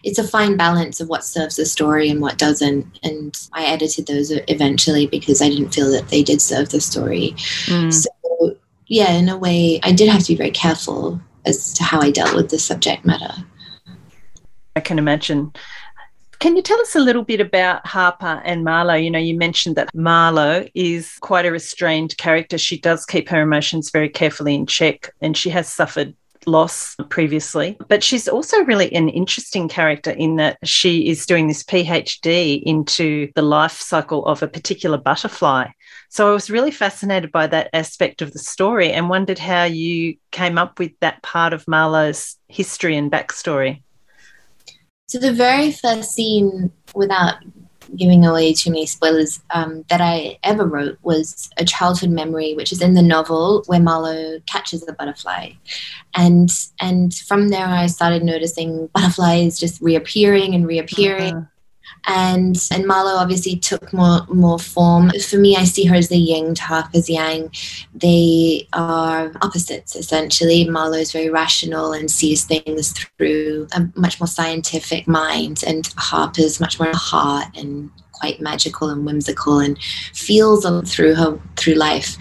it's 0.04 0.20
a 0.20 0.28
fine 0.28 0.56
balance 0.56 1.02
of 1.02 1.10
what 1.10 1.26
serves 1.26 1.58
the 1.58 1.66
story 1.66 2.10
and 2.10 2.22
what 2.22 2.38
doesn't. 2.38 3.00
And 3.04 3.38
I 3.54 3.66
edited 3.66 4.08
those 4.08 4.32
eventually 4.32 5.08
because 5.08 5.42
I 5.42 5.50
didn't 5.50 5.74
feel 5.74 5.92
that 5.92 6.10
they 6.10 6.24
did 6.24 6.42
serve 6.42 6.70
the 6.70 6.82
story. 6.82 7.34
Mm. 7.66 7.94
So, 7.94 8.56
yeah, 8.88 9.12
in 9.12 9.30
a 9.30 9.38
way, 9.38 9.80
I 9.84 9.92
did 9.92 10.10
have 10.10 10.22
to 10.22 10.34
be 10.34 10.38
very 10.38 10.52
careful 10.52 11.20
as 11.46 11.74
to 11.74 11.84
how 11.84 12.02
I 12.02 12.12
dealt 12.12 12.36
with 12.36 12.50
the 12.50 12.60
subject 12.60 13.06
matter. 13.06 13.34
I 14.76 14.82
can 14.82 15.00
imagine. 15.00 15.54
Can 16.40 16.56
you 16.56 16.62
tell 16.62 16.80
us 16.82 16.96
a 16.96 17.00
little 17.00 17.24
bit 17.24 17.40
about 17.40 17.86
Harper 17.88 18.42
and 18.46 18.64
Marlowe? 18.64 18.94
You 18.94 19.10
know, 19.10 19.20
you 19.20 19.38
mentioned 19.38 19.76
that 19.78 19.94
Marlowe 19.94 20.68
is 20.74 21.18
quite 21.22 21.46
a 21.46 21.52
restrained 21.52 22.18
character. 22.18 22.58
She 22.58 22.80
does 22.80 23.06
keep 23.06 23.30
her 23.30 23.42
emotions 23.42 23.90
very 23.90 24.10
carefully 24.10 24.56
in 24.56 24.66
check, 24.66 25.14
and 25.22 25.36
she 25.36 25.50
has 25.50 25.68
suffered 25.68 26.16
loss 26.48 26.96
previously. 27.10 27.78
But 27.88 28.04
she's 28.04 28.28
also 28.28 28.64
really 28.66 28.94
an 28.94 29.10
interesting 29.10 29.68
character 29.68 30.12
in 30.12 30.36
that 30.36 30.58
she 30.64 31.10
is 31.10 31.26
doing 31.26 31.48
this 31.48 31.64
PhD 31.64 32.62
into 32.64 33.32
the 33.36 33.42
life 33.42 33.82
cycle 33.82 34.26
of 34.26 34.44
a 34.44 34.48
particular 34.48 34.98
butterfly. 34.98 35.68
So 36.10 36.30
I 36.30 36.34
was 36.34 36.50
really 36.50 36.72
fascinated 36.72 37.32
by 37.32 37.48
that 37.48 37.70
aspect 37.74 38.22
of 38.22 38.32
the 38.32 38.40
story 38.40 38.92
and 38.92 39.10
wondered 39.10 39.40
how 39.40 39.64
you 39.64 40.16
came 40.32 40.58
up 40.58 40.80
with 40.80 40.92
that 41.00 41.24
part 41.24 41.54
of 41.54 41.68
Marlowe's 41.68 42.38
history 42.48 42.96
and 42.96 43.12
backstory. 43.12 43.82
So 45.08 45.20
the 45.20 45.34
very 45.34 45.72
first 45.72 46.12
scene, 46.14 46.72
without 46.96 47.36
giving 47.96 48.26
away 48.26 48.54
too 48.54 48.72
many 48.72 48.86
spoilers, 48.86 49.40
um, 49.52 49.86
that 49.90 50.02
I 50.02 50.40
ever 50.44 50.66
wrote 50.66 50.98
was 51.04 51.50
a 51.58 51.66
childhood 51.66 52.10
memory, 52.10 52.56
which 52.56 52.72
is 52.72 52.82
in 52.82 52.96
the 52.96 53.02
novel 53.02 53.64
where 53.68 53.80
Marlowe 53.80 54.40
catches 54.48 54.88
a 54.88 54.94
butterfly, 54.94 55.52
and 56.16 56.50
and 56.80 57.14
from 57.14 57.50
there 57.50 57.68
I 57.68 57.86
started 57.88 58.24
noticing 58.24 58.88
butterflies 58.88 59.60
just 59.60 59.82
reappearing 59.82 60.56
and 60.56 60.66
reappearing. 60.66 61.36
Uh-huh 61.36 61.46
and 62.08 62.58
and 62.72 62.86
Marlowe 62.86 63.18
obviously 63.18 63.56
took 63.56 63.92
more 63.94 64.26
more 64.28 64.60
form. 64.60 65.12
For 65.12 65.38
me, 65.38 65.56
I 65.56 65.64
see 65.64 65.86
her 65.86 65.96
as 65.96 66.10
the 66.10 66.18
yin 66.18 66.56
to 66.56 66.62
Harper's 66.62 67.10
yang. 67.10 67.52
They 67.94 68.68
are 68.74 69.32
opposites 69.42 69.96
essentially. 69.96 70.70
Marlowe 70.70 70.98
is 70.98 71.12
very 71.12 71.30
rational 71.30 71.94
and 71.94 72.10
sees 72.10 72.44
things 72.46 72.92
through 72.94 73.68
a 73.74 73.88
much 73.96 74.20
more 74.20 74.28
scientific 74.28 75.08
mind, 75.08 75.64
and 75.66 75.88
Harper's 75.98 76.60
much 76.60 76.80
more 76.80 76.92
heart 76.94 77.48
and 77.58 77.90
quite 78.20 78.42
magical 78.42 78.90
and 78.90 79.06
whimsical 79.06 79.60
and 79.60 79.78
feels 80.14 80.66
through 80.90 81.16
her 81.16 81.40
through 81.56 81.76
life. 81.76 82.18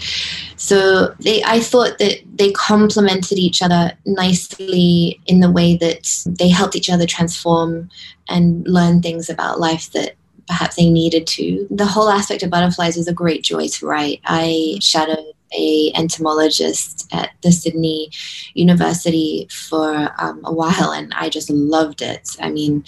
So 0.56 1.14
they, 1.20 1.42
I 1.44 1.60
thought 1.60 1.98
that 1.98 2.20
they 2.34 2.52
complemented 2.52 3.38
each 3.38 3.60
other 3.62 3.92
nicely 4.06 5.20
in 5.26 5.40
the 5.40 5.50
way 5.50 5.76
that 5.76 6.24
they 6.26 6.48
helped 6.48 6.76
each 6.76 6.90
other 6.90 7.06
transform 7.06 7.90
and 8.28 8.66
learn 8.66 9.02
things 9.02 9.28
about 9.28 9.60
life 9.60 9.92
that 9.92 10.14
perhaps 10.46 10.76
they 10.76 10.88
needed 10.90 11.26
to. 11.26 11.66
The 11.70 11.86
whole 11.86 12.08
aspect 12.08 12.42
of 12.42 12.50
butterflies 12.50 12.96
was 12.96 13.08
a 13.08 13.12
great 13.12 13.42
joy 13.42 13.68
to 13.68 13.86
write. 13.86 14.20
I 14.24 14.78
shadowed 14.80 15.34
a 15.54 15.92
entomologist 15.94 17.08
at 17.12 17.30
the 17.42 17.52
Sydney 17.52 18.10
University 18.54 19.48
for 19.50 20.12
um, 20.18 20.40
a 20.44 20.52
while, 20.52 20.92
and 20.92 21.12
I 21.14 21.28
just 21.28 21.50
loved 21.50 22.02
it. 22.02 22.36
I 22.40 22.50
mean, 22.50 22.84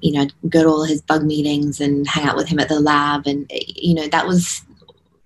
you 0.00 0.12
know, 0.12 0.22
I'd 0.22 0.50
go 0.50 0.62
to 0.62 0.68
all 0.68 0.84
his 0.84 1.02
bug 1.02 1.24
meetings 1.24 1.80
and 1.80 2.06
hang 2.06 2.26
out 2.26 2.36
with 2.36 2.48
him 2.48 2.58
at 2.58 2.68
the 2.68 2.80
lab, 2.80 3.26
and 3.26 3.50
you 3.50 3.94
know, 3.94 4.08
that 4.08 4.26
was 4.26 4.62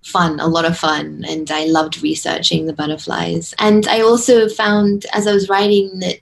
fun, 0.03 0.39
a 0.39 0.47
lot 0.47 0.65
of 0.65 0.77
fun, 0.77 1.23
and 1.27 1.49
I 1.51 1.65
loved 1.65 2.01
researching 2.01 2.65
the 2.65 2.73
butterflies. 2.73 3.53
And 3.59 3.87
I 3.87 4.01
also 4.01 4.49
found 4.49 5.05
as 5.13 5.27
I 5.27 5.33
was 5.33 5.49
writing 5.49 5.99
that 5.99 6.19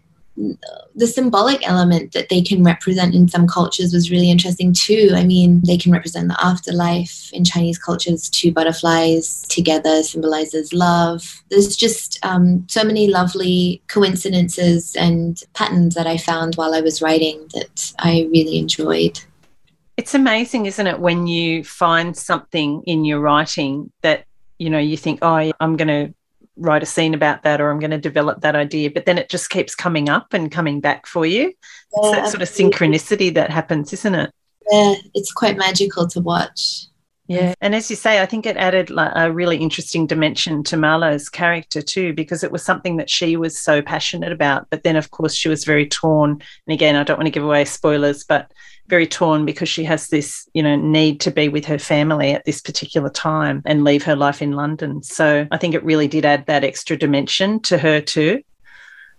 the 0.96 1.08
symbolic 1.08 1.68
element 1.68 2.14
that 2.14 2.30
they 2.30 2.42
can 2.42 2.64
represent 2.64 3.14
in 3.14 3.28
some 3.28 3.48
cultures 3.48 3.94
was 3.94 4.12
really 4.12 4.32
interesting 4.32 4.74
too. 4.74 5.12
I 5.14 5.26
mean, 5.26 5.62
they 5.66 5.78
can 5.78 5.92
represent 5.92 6.30
the 6.30 6.44
afterlife. 6.44 7.30
In 7.34 7.44
Chinese 7.44 7.78
cultures, 7.78 8.30
two 8.30 8.52
butterflies 8.52 9.46
together 9.50 10.02
symbolizes 10.04 10.72
love. 10.74 11.44
There's 11.50 11.76
just 11.76 12.20
um, 12.24 12.66
so 12.70 12.84
many 12.84 13.08
lovely 13.08 13.82
coincidences 13.88 14.96
and 14.96 15.42
patterns 15.54 15.96
that 15.96 16.08
I 16.08 16.18
found 16.18 16.56
while 16.56 16.74
I 16.74 16.82
was 16.82 17.02
writing 17.02 17.48
that 17.54 17.94
I 18.00 18.28
really 18.32 18.58
enjoyed. 18.58 19.20
It's 19.98 20.16
amazing, 20.16 20.66
isn't 20.66 20.88
it, 20.88 21.00
when 21.00 21.28
you 21.28 21.64
find 21.66 22.16
something 22.16 22.84
in 22.86 23.04
your 23.04 23.20
writing 23.20 23.92
that 24.02 24.26
you 24.58 24.70
know 24.70 24.80
you 24.80 24.96
think, 24.96 25.20
oh, 25.22 25.52
I'm 25.60 25.76
going 25.76 25.88
to 25.88 26.14
write 26.60 26.84
a 26.84 26.86
scene 26.86 27.14
about 27.14 27.44
that 27.44 27.62
or 27.62 27.72
I'm 27.72 27.80
going 27.80 27.92
to 27.92 27.98
develop 27.98 28.42
that 28.42 28.56
idea, 28.56 28.92
but 28.92 29.06
then 29.06 29.18
it 29.18 29.30
just 29.30 29.50
keeps 29.50 29.74
coming 29.74 30.10
up 30.10 30.34
and 30.34 30.52
coming 30.52 30.80
back 30.80 31.08
for 31.08 31.26
you. 31.26 31.42
Yeah, 31.42 31.52
it's 31.94 32.12
that 32.12 32.28
sort 32.28 32.42
of 32.42 32.50
synchronicity 32.50 33.34
that 33.34 33.50
happens, 33.50 33.94
isn't 33.94 34.16
it? 34.16 34.32
Yeah, 34.72 34.96
it's 35.14 35.32
quite 35.32 35.58
magical 35.58 36.08
to 36.10 36.20
watch. 36.20 36.86
Yeah, 37.28 37.54
and 37.62 37.76
as 37.76 37.92
you 37.92 37.96
say, 37.96 38.24
I 38.24 38.26
think 38.26 38.48
it 38.48 38.58
added 38.58 38.90
like 38.90 39.12
a 39.14 39.32
really 39.32 39.58
interesting 39.58 40.08
dimension 40.08 40.64
to 40.64 40.78
Marlowe's 40.78 41.30
character 41.30 41.80
too, 41.80 42.12
because 42.12 42.44
it 42.44 42.52
was 42.52 42.64
something 42.64 42.98
that 42.98 43.10
she 43.10 43.38
was 43.38 43.56
so 43.56 43.84
passionate 43.84 44.32
about. 44.32 44.68
But 44.72 44.84
then, 44.84 44.96
of 44.96 45.12
course, 45.12 45.36
she 45.36 45.48
was 45.48 45.64
very 45.64 45.88
torn. 45.88 46.32
And 46.32 46.74
again, 46.74 46.96
I 46.96 47.04
don't 47.04 47.18
want 47.18 47.28
to 47.28 47.32
give 47.32 47.44
away 47.44 47.66
spoilers, 47.66 48.24
but 48.24 48.52
very 48.90 49.08
torn 49.08 49.46
because 49.46 49.70
she 49.70 49.84
has 49.84 50.08
this, 50.08 50.48
you 50.54 50.64
know, 50.64 50.76
need 50.76 51.22
to 51.22 51.32
be 51.32 51.48
with 51.48 51.66
her 51.66 51.80
family 51.80 52.32
at 52.32 52.46
this 52.46 52.62
particular 52.62 53.10
time 53.10 53.62
and 53.66 53.84
leave 53.84 54.04
her 54.04 54.16
life 54.16 54.42
in 54.42 54.54
London. 54.54 55.04
So 55.04 55.48
I 55.52 55.58
think 55.58 55.76
it 55.76 55.84
really 55.84 56.08
did 56.08 56.26
add 56.26 56.46
that 56.48 56.64
extra 56.64 56.98
dimension 56.98 57.60
to 57.62 57.78
her 57.78 58.02
too. 58.02 58.42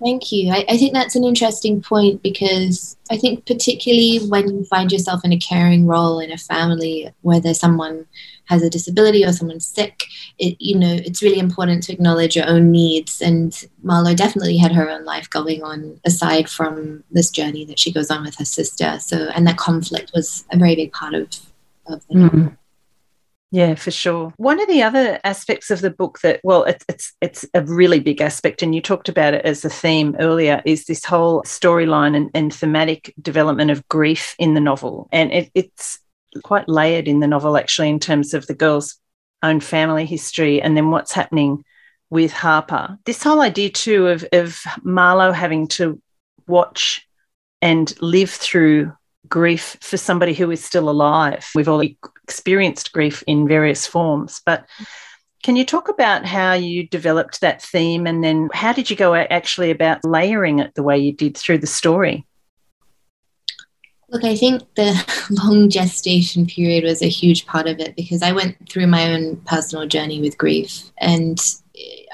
Thank 0.02 0.32
you. 0.32 0.50
I, 0.50 0.64
I, 0.66 0.78
think 0.78 0.94
that's 0.94 1.14
an 1.14 1.24
interesting 1.24 1.82
point 1.82 2.22
because 2.22 2.96
I 3.10 3.18
think, 3.18 3.44
particularly 3.44 4.18
when 4.28 4.48
you 4.48 4.64
find 4.64 4.90
yourself 4.90 5.20
in 5.24 5.32
a 5.32 5.38
caring 5.38 5.86
role 5.86 6.20
in 6.20 6.32
a 6.32 6.38
family 6.38 7.12
where 7.20 7.38
there's 7.38 7.60
someone 7.60 8.06
has 8.46 8.62
a 8.62 8.70
disability 8.70 9.24
or 9.24 9.32
someone's 9.32 9.66
sick, 9.66 10.04
it, 10.38 10.56
you 10.58 10.78
know, 10.78 10.94
it's 11.04 11.22
really 11.22 11.38
important 11.38 11.82
to 11.82 11.92
acknowledge 11.92 12.34
your 12.34 12.48
own 12.48 12.70
needs. 12.70 13.20
And 13.20 13.54
Marlowe 13.82 14.14
definitely 14.14 14.56
had 14.56 14.72
her 14.72 14.88
own 14.88 15.04
life 15.04 15.28
going 15.28 15.62
on 15.62 16.00
aside 16.06 16.48
from 16.48 17.04
this 17.10 17.28
journey 17.28 17.66
that 17.66 17.78
she 17.78 17.92
goes 17.92 18.10
on 18.10 18.24
with 18.24 18.36
her 18.36 18.44
sister. 18.46 18.98
So, 19.00 19.28
and 19.34 19.46
that 19.46 19.58
conflict 19.58 20.12
was 20.14 20.46
a 20.50 20.56
very 20.56 20.76
big 20.76 20.92
part 20.92 21.12
of, 21.12 21.28
of 21.86 22.06
the 22.08 22.14
mm. 22.14 22.56
Yeah, 23.52 23.74
for 23.74 23.90
sure. 23.90 24.32
One 24.36 24.60
of 24.60 24.68
the 24.68 24.82
other 24.82 25.18
aspects 25.24 25.72
of 25.72 25.80
the 25.80 25.90
book 25.90 26.20
that, 26.20 26.40
well, 26.44 26.62
it's 26.64 26.84
it's 26.88 27.12
it's 27.20 27.44
a 27.52 27.62
really 27.64 27.98
big 27.98 28.20
aspect, 28.20 28.62
and 28.62 28.74
you 28.74 28.80
talked 28.80 29.08
about 29.08 29.34
it 29.34 29.44
as 29.44 29.64
a 29.64 29.68
theme 29.68 30.14
earlier, 30.20 30.62
is 30.64 30.84
this 30.84 31.04
whole 31.04 31.42
storyline 31.42 32.16
and, 32.16 32.30
and 32.32 32.54
thematic 32.54 33.12
development 33.20 33.72
of 33.72 33.86
grief 33.88 34.36
in 34.38 34.54
the 34.54 34.60
novel, 34.60 35.08
and 35.10 35.32
it, 35.32 35.50
it's 35.54 35.98
quite 36.44 36.68
layered 36.68 37.08
in 37.08 37.18
the 37.18 37.26
novel 37.26 37.56
actually 37.56 37.88
in 37.88 37.98
terms 37.98 38.34
of 38.34 38.46
the 38.46 38.54
girl's 38.54 39.00
own 39.42 39.58
family 39.58 40.06
history 40.06 40.62
and 40.62 40.76
then 40.76 40.92
what's 40.92 41.12
happening 41.12 41.64
with 42.08 42.30
Harper. 42.32 42.98
This 43.04 43.22
whole 43.22 43.40
idea 43.40 43.70
too 43.70 44.06
of 44.06 44.24
of 44.32 44.60
Marlowe 44.84 45.32
having 45.32 45.66
to 45.68 46.00
watch 46.46 47.04
and 47.60 47.92
live 48.00 48.30
through 48.30 48.92
grief 49.30 49.76
for 49.80 49.96
somebody 49.96 50.34
who 50.34 50.50
is 50.50 50.62
still 50.62 50.90
alive. 50.90 51.48
We've 51.54 51.68
all 51.68 51.82
experienced 52.24 52.92
grief 52.92 53.24
in 53.26 53.48
various 53.48 53.86
forms, 53.86 54.42
but 54.44 54.66
can 55.42 55.56
you 55.56 55.64
talk 55.64 55.88
about 55.88 56.26
how 56.26 56.52
you 56.52 56.86
developed 56.86 57.40
that 57.40 57.62
theme 57.62 58.06
and 58.06 58.22
then 58.22 58.50
how 58.52 58.74
did 58.74 58.90
you 58.90 58.96
go 58.96 59.14
actually 59.14 59.70
about 59.70 60.04
layering 60.04 60.58
it 60.58 60.74
the 60.74 60.82
way 60.82 60.98
you 60.98 61.12
did 61.12 61.36
through 61.36 61.58
the 61.58 61.66
story? 61.66 62.26
Look, 64.10 64.24
I 64.24 64.34
think 64.34 64.62
the 64.74 64.94
long 65.30 65.68
gestation 65.70 66.46
period 66.46 66.84
was 66.84 67.02
a 67.02 67.08
huge 67.08 67.46
part 67.46 67.66
of 67.66 67.78
it 67.78 67.94
because 67.96 68.22
I 68.22 68.32
went 68.32 68.56
through 68.68 68.88
my 68.88 69.12
own 69.12 69.36
personal 69.46 69.86
journey 69.86 70.20
with 70.20 70.38
grief. 70.38 70.90
And 70.98 71.40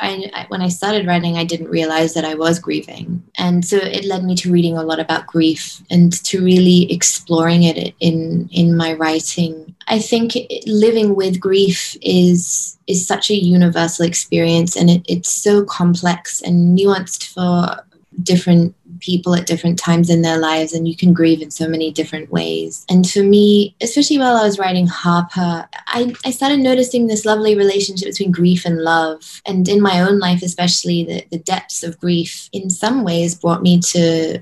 I, 0.00 0.45
when 0.49 0.62
I 0.62 0.69
started 0.69 1.07
writing, 1.07 1.37
I 1.37 1.45
didn't 1.45 1.69
realize 1.69 2.15
that 2.15 2.25
I 2.25 2.35
was 2.35 2.59
grieving, 2.59 3.23
and 3.38 3.65
so 3.65 3.76
it 3.76 4.05
led 4.05 4.25
me 4.25 4.35
to 4.37 4.53
reading 4.53 4.76
a 4.76 4.83
lot 4.83 5.00
about 5.00 5.26
grief 5.26 5.83
and 5.91 6.12
to 6.25 6.45
really 6.45 6.91
exploring 6.93 7.62
it 7.62 7.95
in 8.00 8.49
in 8.53 8.76
my 8.76 8.93
writing. 8.93 9.75
I 9.88 9.99
think 9.99 10.37
living 10.67 11.15
with 11.15 11.41
grief 11.41 11.97
is 12.03 12.79
is 12.87 13.07
such 13.07 13.31
a 13.31 13.35
universal 13.35 14.05
experience, 14.05 14.76
and 14.76 14.91
it, 14.91 15.03
it's 15.09 15.33
so 15.33 15.65
complex 15.65 16.43
and 16.43 16.79
nuanced 16.79 17.33
for 17.33 17.83
different 18.23 18.75
people 19.00 19.35
at 19.35 19.47
different 19.47 19.79
times 19.79 20.11
in 20.11 20.23
their 20.23 20.38
lives 20.38 20.73
and 20.73 20.88
you 20.88 20.97
can 20.97 21.12
grieve 21.12 21.43
in 21.43 21.50
so 21.50 21.69
many 21.69 21.91
different 21.91 22.31
ways. 22.31 22.85
And 22.88 23.09
for 23.09 23.23
me 23.23 23.75
especially 23.81 24.19
while 24.19 24.37
i 24.37 24.45
was 24.45 24.59
writing 24.59 24.87
harper 24.87 25.69
I, 25.87 26.15
I 26.25 26.31
started 26.31 26.61
noticing 26.61 27.07
this 27.07 27.25
lovely 27.25 27.55
relationship 27.57 28.09
between 28.09 28.33
grief 28.33 28.65
and 28.65 28.83
love. 28.83 29.43
And 29.47 29.69
in 29.69 29.81
my 29.81 30.00
own 30.00 30.19
life 30.19 30.43
especially 30.43 31.05
the, 31.05 31.25
the 31.31 31.38
depths 31.38 31.83
of 31.83 32.00
grief 32.00 32.49
in 32.53 32.71
some 32.71 33.05
ways 33.05 33.35
brought 33.35 33.62
me 33.62 33.81
to 33.81 34.41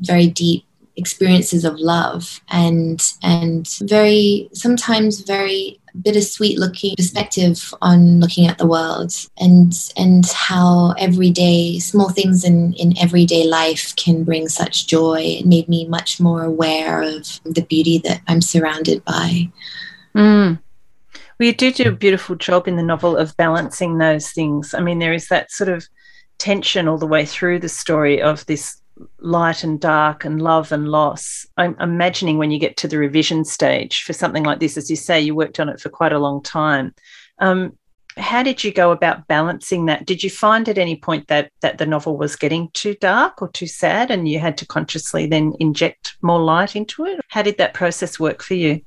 very 0.00 0.26
deep 0.26 0.64
experiences 0.96 1.64
of 1.64 1.78
love 1.78 2.40
and 2.50 3.14
and 3.22 3.68
very 3.80 4.48
sometimes 4.52 5.20
very 5.20 5.79
bittersweet 6.02 6.58
looking 6.58 6.94
perspective 6.96 7.74
on 7.82 8.20
looking 8.20 8.46
at 8.46 8.58
the 8.58 8.66
world 8.66 9.12
and 9.38 9.90
and 9.96 10.26
how 10.28 10.92
everyday 10.98 11.78
small 11.78 12.08
things 12.08 12.44
in 12.44 12.72
in 12.74 12.96
everyday 12.98 13.44
life 13.44 13.94
can 13.96 14.24
bring 14.24 14.48
such 14.48 14.86
joy. 14.86 15.20
It 15.20 15.46
made 15.46 15.68
me 15.68 15.86
much 15.88 16.20
more 16.20 16.44
aware 16.44 17.02
of 17.02 17.40
the 17.44 17.62
beauty 17.62 17.98
that 18.04 18.20
i'm 18.28 18.40
surrounded 18.40 19.04
by. 19.04 19.50
Mm. 20.14 20.60
well 21.38 21.46
you 21.46 21.52
do 21.52 21.72
do 21.72 21.88
a 21.88 21.92
beautiful 21.92 22.34
job 22.36 22.66
in 22.66 22.76
the 22.76 22.82
novel 22.82 23.16
of 23.16 23.36
balancing 23.36 23.98
those 23.98 24.30
things. 24.30 24.74
I 24.74 24.80
mean 24.80 24.98
there 24.98 25.14
is 25.14 25.28
that 25.28 25.50
sort 25.50 25.68
of 25.68 25.88
tension 26.38 26.88
all 26.88 26.98
the 26.98 27.06
way 27.06 27.24
through 27.26 27.58
the 27.58 27.68
story 27.68 28.20
of 28.20 28.44
this 28.46 28.79
light 29.18 29.64
and 29.64 29.80
dark 29.80 30.24
and 30.24 30.42
love 30.42 30.72
and 30.72 30.88
loss. 30.88 31.46
I'm 31.56 31.76
imagining 31.80 32.38
when 32.38 32.50
you 32.50 32.58
get 32.58 32.76
to 32.78 32.88
the 32.88 32.98
revision 32.98 33.44
stage 33.44 34.02
for 34.02 34.12
something 34.12 34.44
like 34.44 34.60
this, 34.60 34.76
as 34.76 34.90
you 34.90 34.96
say, 34.96 35.20
you 35.20 35.34
worked 35.34 35.60
on 35.60 35.68
it 35.68 35.80
for 35.80 35.88
quite 35.88 36.12
a 36.12 36.18
long 36.18 36.42
time. 36.42 36.94
Um, 37.38 37.76
how 38.16 38.42
did 38.42 38.64
you 38.64 38.72
go 38.72 38.90
about 38.90 39.26
balancing 39.28 39.86
that? 39.86 40.04
Did 40.04 40.22
you 40.22 40.30
find 40.30 40.68
at 40.68 40.78
any 40.78 40.96
point 40.96 41.28
that 41.28 41.50
that 41.60 41.78
the 41.78 41.86
novel 41.86 42.16
was 42.16 42.36
getting 42.36 42.68
too 42.72 42.94
dark 43.00 43.40
or 43.40 43.48
too 43.48 43.66
sad, 43.66 44.10
and 44.10 44.28
you 44.28 44.38
had 44.38 44.58
to 44.58 44.66
consciously 44.66 45.26
then 45.26 45.54
inject 45.60 46.16
more 46.20 46.40
light 46.40 46.76
into 46.76 47.06
it? 47.06 47.20
How 47.28 47.42
did 47.42 47.58
that 47.58 47.74
process 47.74 48.18
work 48.18 48.42
for 48.42 48.54
you? 48.54 48.80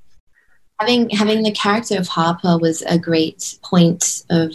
Having 0.79 1.11
having 1.11 1.43
the 1.43 1.51
character 1.51 1.97
of 1.97 2.07
Harper 2.07 2.57
was 2.57 2.81
a 2.83 2.99
great 2.99 3.57
point 3.63 4.23
of 4.29 4.53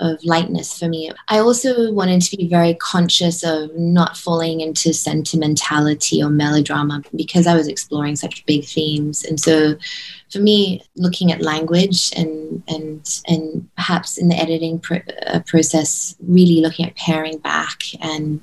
of 0.00 0.22
lightness 0.24 0.78
for 0.78 0.88
me. 0.88 1.10
I 1.28 1.38
also 1.38 1.92
wanted 1.92 2.22
to 2.22 2.36
be 2.36 2.48
very 2.48 2.74
conscious 2.74 3.44
of 3.44 3.74
not 3.76 4.16
falling 4.16 4.60
into 4.60 4.92
sentimentality 4.92 6.22
or 6.22 6.30
melodrama 6.30 7.02
because 7.14 7.46
I 7.46 7.54
was 7.54 7.68
exploring 7.68 8.16
such 8.16 8.44
big 8.46 8.64
themes. 8.64 9.24
And 9.24 9.38
so 9.38 9.76
for 10.30 10.38
me, 10.38 10.82
looking 10.96 11.30
at 11.30 11.42
language 11.42 12.10
and 12.16 12.62
and 12.66 13.20
and 13.26 13.68
perhaps 13.76 14.18
in 14.18 14.28
the 14.28 14.36
editing 14.36 14.78
pr- 14.78 15.08
uh, 15.26 15.40
process, 15.46 16.16
really 16.26 16.60
looking 16.60 16.86
at 16.86 16.96
paring 16.96 17.38
back 17.38 17.82
and 18.00 18.40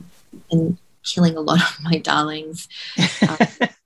and 0.52 0.78
killing 1.04 1.36
a 1.36 1.42
lot 1.42 1.62
of 1.70 1.84
my 1.84 1.98
darlings. 1.98 2.68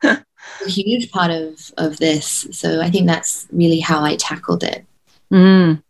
Um, 0.04 0.24
a 0.66 0.70
huge 0.70 1.12
part 1.12 1.32
of 1.32 1.72
of 1.78 1.98
this. 1.98 2.48
So 2.52 2.82
I 2.82 2.90
think 2.90 3.08
that's 3.08 3.48
really 3.52 3.80
how 3.80 4.04
I 4.04 4.16
tackled 4.16 4.64
it. 4.64 4.86
Mm. 5.32 5.82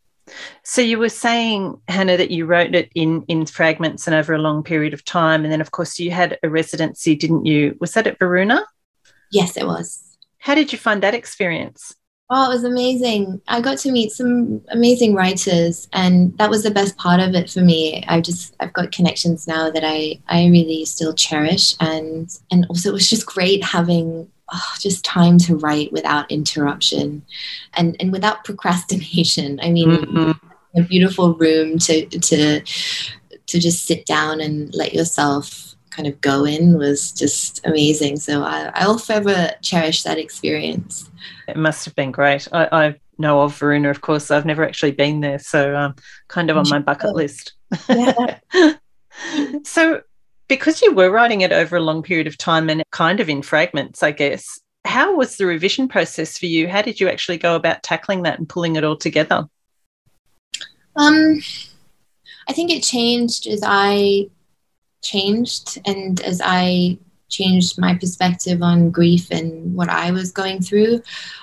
So 0.63 0.81
you 0.81 0.97
were 0.97 1.09
saying, 1.09 1.79
Hannah, 1.87 2.17
that 2.17 2.31
you 2.31 2.45
wrote 2.45 2.75
it 2.75 2.91
in 2.95 3.23
in 3.27 3.45
fragments 3.45 4.07
and 4.07 4.15
over 4.15 4.33
a 4.33 4.39
long 4.39 4.63
period 4.63 4.93
of 4.93 5.05
time, 5.05 5.43
and 5.43 5.51
then 5.51 5.61
of 5.61 5.71
course 5.71 5.99
you 5.99 6.11
had 6.11 6.37
a 6.43 6.49
residency, 6.49 7.15
didn't 7.15 7.45
you? 7.45 7.77
Was 7.79 7.93
that 7.93 8.07
at 8.07 8.19
Varuna? 8.19 8.65
Yes, 9.31 9.57
it 9.57 9.65
was. 9.65 10.17
How 10.39 10.55
did 10.55 10.71
you 10.71 10.77
find 10.77 11.03
that 11.03 11.13
experience? 11.13 11.95
Oh, 12.33 12.49
it 12.49 12.53
was 12.53 12.63
amazing. 12.63 13.41
I 13.49 13.59
got 13.59 13.77
to 13.79 13.91
meet 13.91 14.13
some 14.13 14.61
amazing 14.69 15.13
writers 15.15 15.89
and 15.91 16.37
that 16.37 16.49
was 16.49 16.63
the 16.63 16.71
best 16.71 16.95
part 16.95 17.19
of 17.19 17.35
it 17.35 17.49
for 17.49 17.59
me. 17.59 18.05
I 18.07 18.21
just 18.21 18.55
I've 18.61 18.71
got 18.71 18.93
connections 18.93 19.47
now 19.47 19.69
that 19.69 19.83
I 19.85 20.21
I 20.29 20.45
really 20.45 20.85
still 20.85 21.13
cherish 21.13 21.75
and 21.81 22.29
and 22.49 22.65
also 22.69 22.87
it 22.87 22.93
was 22.93 23.09
just 23.09 23.25
great 23.25 23.61
having 23.65 24.31
oh, 24.51 24.73
just 24.79 25.03
time 25.05 25.37
to 25.39 25.55
write 25.55 25.91
without 25.91 26.31
interruption 26.31 27.23
and 27.73 27.95
and 27.99 28.11
without 28.11 28.43
procrastination. 28.43 29.59
I 29.61 29.71
mean, 29.71 29.89
mm-hmm. 29.89 30.79
a 30.79 30.83
beautiful 30.83 31.35
room 31.35 31.77
to 31.79 32.05
to 32.05 32.61
to 32.61 33.59
just 33.59 33.85
sit 33.85 34.05
down 34.05 34.41
and 34.41 34.73
let 34.73 34.93
yourself 34.93 35.75
kind 35.89 36.07
of 36.07 36.19
go 36.21 36.45
in 36.45 36.77
was 36.77 37.11
just 37.11 37.65
amazing. 37.65 38.17
So 38.17 38.43
I, 38.43 38.71
I'll 38.75 38.97
forever 38.97 39.51
cherish 39.61 40.03
that 40.03 40.17
experience. 40.17 41.11
It 41.47 41.57
must 41.57 41.85
have 41.85 41.95
been 41.95 42.11
great. 42.11 42.47
I, 42.51 42.67
I 42.71 42.95
know 43.17 43.41
of 43.41 43.57
Varuna, 43.57 43.89
of 43.89 44.01
course. 44.01 44.31
I've 44.31 44.45
never 44.45 44.65
actually 44.65 44.91
been 44.91 45.19
there, 45.19 45.37
so 45.37 45.75
um, 45.75 45.95
kind 46.27 46.49
of 46.49 46.57
on 46.57 46.67
my 46.69 46.79
bucket 46.79 47.13
list. 47.13 47.53
Yeah. 47.89 48.39
so, 49.63 50.01
because 50.51 50.81
you 50.81 50.93
were 50.93 51.09
writing 51.09 51.39
it 51.39 51.53
over 51.53 51.77
a 51.77 51.81
long 51.81 52.03
period 52.03 52.27
of 52.27 52.37
time 52.37 52.69
and 52.69 52.83
kind 52.91 53.21
of 53.21 53.29
in 53.29 53.41
fragments, 53.41 54.03
I 54.03 54.11
guess, 54.11 54.59
how 54.83 55.15
was 55.15 55.37
the 55.37 55.45
revision 55.45 55.87
process 55.87 56.37
for 56.37 56.45
you? 56.45 56.67
How 56.67 56.81
did 56.81 56.99
you 56.99 57.07
actually 57.07 57.37
go 57.37 57.55
about 57.55 57.83
tackling 57.83 58.23
that 58.23 58.37
and 58.37 58.49
pulling 58.49 58.75
it 58.75 58.83
all 58.83 58.97
together? 58.97 59.47
Um, 60.97 61.39
I 62.49 62.51
think 62.51 62.69
it 62.69 62.83
changed 62.83 63.47
as 63.47 63.61
I 63.65 64.27
changed 65.01 65.79
and 65.85 66.19
as 66.19 66.41
I 66.43 66.97
changed 67.31 67.79
my 67.79 67.95
perspective 67.95 68.61
on 68.61 68.91
grief 68.91 69.31
and 69.31 69.73
what 69.73 69.89
I 69.89 70.11
was 70.11 70.31
going 70.31 70.61
through. 70.61 71.01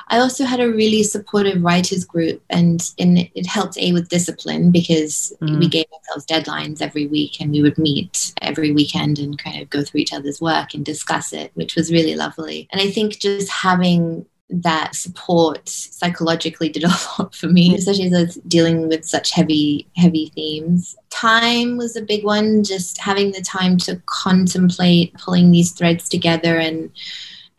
I 0.08 0.18
also 0.18 0.44
had 0.44 0.60
a 0.60 0.70
really 0.70 1.02
supportive 1.02 1.62
writers 1.62 2.04
group, 2.04 2.42
and, 2.50 2.80
and 2.98 3.18
it 3.34 3.46
helped 3.46 3.78
A 3.78 3.92
with 3.92 4.08
discipline 4.08 4.70
because 4.70 5.32
mm. 5.42 5.58
we 5.58 5.68
gave 5.68 5.86
ourselves 5.92 6.26
deadlines 6.26 6.80
every 6.80 7.06
week 7.06 7.40
and 7.40 7.50
we 7.50 7.62
would 7.62 7.78
meet 7.78 8.32
every 8.42 8.72
weekend 8.72 9.18
and 9.18 9.42
kind 9.42 9.60
of 9.60 9.70
go 9.70 9.82
through 9.82 10.00
each 10.00 10.12
other's 10.12 10.40
work 10.40 10.74
and 10.74 10.84
discuss 10.84 11.32
it, 11.32 11.50
which 11.54 11.74
was 11.74 11.90
really 11.90 12.14
lovely. 12.14 12.68
And 12.70 12.80
I 12.80 12.90
think 12.90 13.18
just 13.18 13.50
having 13.50 14.26
that 14.50 14.94
support 14.94 15.68
psychologically 15.68 16.68
did 16.68 16.84
a 16.84 16.88
lot 17.18 17.34
for 17.34 17.48
me, 17.48 17.74
especially 17.74 18.12
as 18.12 18.36
dealing 18.48 18.88
with 18.88 19.04
such 19.04 19.30
heavy, 19.30 19.86
heavy 19.96 20.32
themes. 20.34 20.96
Time 21.10 21.76
was 21.76 21.96
a 21.96 22.02
big 22.02 22.24
one, 22.24 22.64
just 22.64 22.98
having 22.98 23.32
the 23.32 23.42
time 23.42 23.76
to 23.78 24.00
contemplate 24.06 25.14
pulling 25.14 25.50
these 25.50 25.72
threads 25.72 26.08
together 26.08 26.58
and 26.58 26.90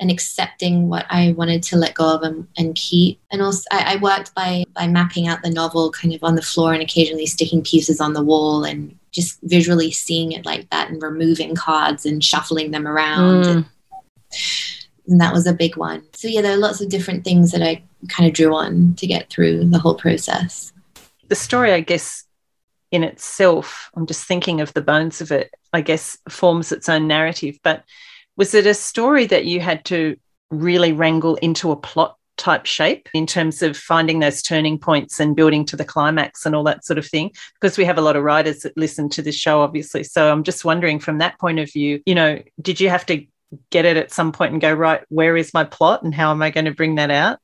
and 0.01 0.09
accepting 0.09 0.87
what 0.87 1.05
I 1.09 1.33
wanted 1.33 1.61
to 1.63 1.75
let 1.75 1.93
go 1.93 2.15
of 2.15 2.23
and, 2.23 2.47
and 2.57 2.73
keep. 2.73 3.19
And 3.31 3.41
also 3.41 3.63
I, 3.69 3.95
I 3.95 3.95
worked 3.97 4.33
by 4.33 4.63
by 4.73 4.87
mapping 4.87 5.27
out 5.27 5.41
the 5.43 5.49
novel 5.49 5.91
kind 5.91 6.13
of 6.13 6.23
on 6.23 6.35
the 6.35 6.41
floor 6.41 6.73
and 6.73 6.81
occasionally 6.81 7.25
sticking 7.25 7.61
pieces 7.61 7.99
on 7.99 8.13
the 8.13 8.23
wall 8.23 8.63
and 8.63 8.97
just 9.11 9.39
visually 9.43 9.91
seeing 9.91 10.31
it 10.31 10.45
like 10.45 10.69
that 10.69 10.89
and 10.89 11.01
removing 11.01 11.53
cards 11.55 12.05
and 12.05 12.23
shuffling 12.23 12.71
them 12.71 12.87
around. 12.87 13.43
Mm. 13.43 13.49
And, 13.49 13.65
and 15.09 15.19
that 15.19 15.33
was 15.33 15.47
a 15.47 15.53
big 15.53 15.75
one. 15.75 16.03
So 16.13 16.27
yeah, 16.27 16.41
there 16.41 16.53
are 16.53 16.57
lots 16.57 16.81
of 16.81 16.89
different 16.89 17.23
things 17.23 17.51
that 17.51 17.61
I 17.61 17.83
kind 18.07 18.27
of 18.27 18.35
drew 18.35 18.55
on 18.55 18.95
to 18.95 19.07
get 19.07 19.29
through 19.29 19.65
the 19.65 19.79
whole 19.79 19.95
process. 19.95 20.71
The 21.27 21.35
story, 21.35 21.73
I 21.73 21.81
guess, 21.81 22.23
in 22.91 23.03
itself, 23.03 23.89
I'm 23.95 24.05
just 24.05 24.25
thinking 24.25 24.61
of 24.61 24.73
the 24.73 24.81
bones 24.81 25.21
of 25.21 25.31
it, 25.31 25.53
I 25.73 25.81
guess 25.81 26.17
forms 26.29 26.71
its 26.71 26.89
own 26.89 27.07
narrative. 27.07 27.59
But 27.63 27.83
was 28.37 28.53
it 28.53 28.65
a 28.65 28.73
story 28.73 29.25
that 29.27 29.45
you 29.45 29.59
had 29.59 29.85
to 29.85 30.15
really 30.49 30.93
wrangle 30.93 31.35
into 31.35 31.71
a 31.71 31.75
plot 31.75 32.15
type 32.37 32.65
shape 32.65 33.09
in 33.13 33.27
terms 33.27 33.61
of 33.61 33.75
finding 33.75 34.19
those 34.19 34.41
turning 34.41 34.79
points 34.79 35.19
and 35.19 35.35
building 35.35 35.65
to 35.65 35.75
the 35.75 35.83
climax 35.83 36.45
and 36.45 36.55
all 36.55 36.63
that 36.63 36.85
sort 36.85 36.97
of 36.97 37.05
thing 37.05 37.29
because 37.59 37.77
we 37.77 37.83
have 37.83 37.97
a 37.97 38.01
lot 38.01 38.15
of 38.15 38.23
writers 38.23 38.61
that 38.61 38.75
listen 38.77 39.09
to 39.09 39.21
this 39.21 39.35
show 39.35 39.59
obviously 39.59 40.05
so 40.05 40.31
i'm 40.31 40.41
just 40.41 40.63
wondering 40.63 40.99
from 40.99 41.17
that 41.17 41.37
point 41.37 41.59
of 41.59 41.69
view 41.69 42.01
you 42.05 42.15
know 42.15 42.41
did 42.61 42.79
you 42.79 42.87
have 42.89 43.05
to 43.05 43.25
get 43.69 43.85
it 43.85 43.97
at 43.97 44.11
some 44.11 44.31
point 44.31 44.53
and 44.53 44.61
go, 44.61 44.73
right, 44.73 45.01
where 45.09 45.37
is 45.37 45.53
my 45.53 45.63
plot 45.63 46.03
and 46.03 46.13
how 46.13 46.31
am 46.31 46.41
I 46.41 46.49
going 46.49 46.65
to 46.65 46.73
bring 46.73 46.95
that 46.95 47.11
out? 47.11 47.39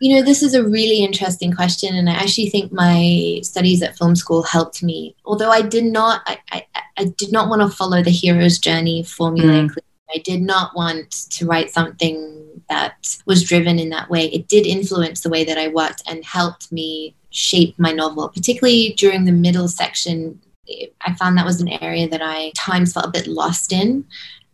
You 0.00 0.16
know, 0.16 0.22
this 0.22 0.42
is 0.42 0.54
a 0.54 0.64
really 0.64 1.04
interesting 1.04 1.52
question. 1.52 1.94
And 1.94 2.10
I 2.10 2.14
actually 2.14 2.50
think 2.50 2.72
my 2.72 3.40
studies 3.42 3.82
at 3.82 3.96
film 3.96 4.16
school 4.16 4.42
helped 4.42 4.82
me. 4.82 5.14
Although 5.24 5.50
I 5.50 5.62
did 5.62 5.84
not, 5.84 6.22
I, 6.26 6.38
I, 6.50 6.66
I 6.96 7.04
did 7.16 7.32
not 7.32 7.48
want 7.48 7.62
to 7.62 7.76
follow 7.76 8.02
the 8.02 8.10
hero's 8.10 8.58
journey 8.58 9.04
formulaically. 9.04 9.70
Mm. 9.70 10.14
I 10.14 10.18
did 10.18 10.42
not 10.42 10.74
want 10.76 11.10
to 11.30 11.46
write 11.46 11.70
something 11.70 12.62
that 12.68 13.16
was 13.26 13.44
driven 13.44 13.78
in 13.78 13.90
that 13.90 14.10
way. 14.10 14.26
It 14.26 14.48
did 14.48 14.66
influence 14.66 15.20
the 15.20 15.30
way 15.30 15.44
that 15.44 15.58
I 15.58 15.68
worked 15.68 16.02
and 16.08 16.24
helped 16.24 16.70
me 16.72 17.14
shape 17.30 17.78
my 17.78 17.92
novel, 17.92 18.28
particularly 18.28 18.94
during 18.96 19.24
the 19.24 19.32
middle 19.32 19.68
section. 19.68 20.40
I 21.00 21.14
found 21.14 21.36
that 21.36 21.46
was 21.46 21.60
an 21.60 21.68
area 21.68 22.08
that 22.08 22.22
I 22.22 22.52
times 22.56 22.92
felt 22.92 23.06
a 23.06 23.10
bit 23.10 23.26
lost 23.26 23.72
in 23.72 24.04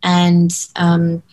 and 0.03 0.51
um, 0.75 1.23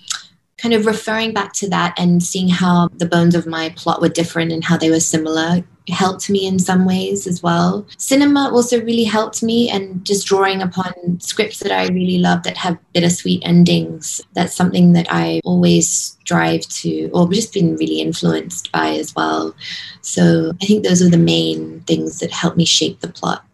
kind 0.59 0.75
of 0.75 0.87
referring 0.87 1.33
back 1.33 1.53
to 1.55 1.69
that 1.71 1.95
and 1.99 2.23
seeing 2.23 2.49
how 2.49 2.89
the 2.97 3.07
bones 3.07 3.35
of 3.35 3.47
my 3.47 3.71
plot 3.71 4.01
were 4.01 4.09
different 4.09 4.53
and 4.53 4.65
how 4.65 4.77
they 4.77 4.91
were 4.91 5.01
similar 5.01 5.65
helped 5.89 6.29
me 6.29 6.47
in 6.47 6.59
some 6.59 6.85
ways 6.85 7.27
as 7.27 7.43
well. 7.43 7.87
Cinema 7.97 8.51
also 8.53 8.83
really 8.83 9.05
helped 9.05 9.43
me, 9.43 9.71
and 9.71 10.05
just 10.05 10.27
drawing 10.27 10.63
upon 10.63 10.93
scripts 11.21 11.61
that 11.61 11.73
I 11.73 11.87
really 11.89 12.19
love 12.19 12.43
that 12.43 12.57
have 12.57 12.79
bittersweet 12.93 13.43
endings. 13.45 14.21
That's 14.35 14.55
something 14.55 14.93
that 14.93 15.07
I 15.11 15.41
always 15.45 15.91
strive 15.91 16.63
to, 16.63 17.11
or 17.13 17.31
just 17.33 17.53
been 17.53 17.77
really 17.77 18.01
influenced 18.01 18.71
by 18.73 18.91
as 18.91 19.15
well. 19.15 19.55
So 20.03 20.53
I 20.61 20.67
think 20.67 20.85
those 20.85 21.03
are 21.03 21.11
the 21.11 21.19
main 21.19 21.81
things 21.83 22.21
that 22.21 22.31
help 22.31 22.57
me 22.57 22.65
shape 22.65 23.01
the 23.01 23.09
plot. 23.09 23.45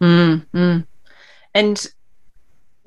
Mm, 0.00 0.46
mm. 0.54 0.86
And 1.54 1.86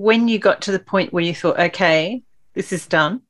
when 0.01 0.27
you 0.27 0.39
got 0.39 0.61
to 0.61 0.71
the 0.71 0.79
point 0.79 1.13
where 1.13 1.23
you 1.23 1.35
thought, 1.35 1.59
okay, 1.59 2.23
this 2.55 2.73
is 2.73 2.87
done, 2.87 3.21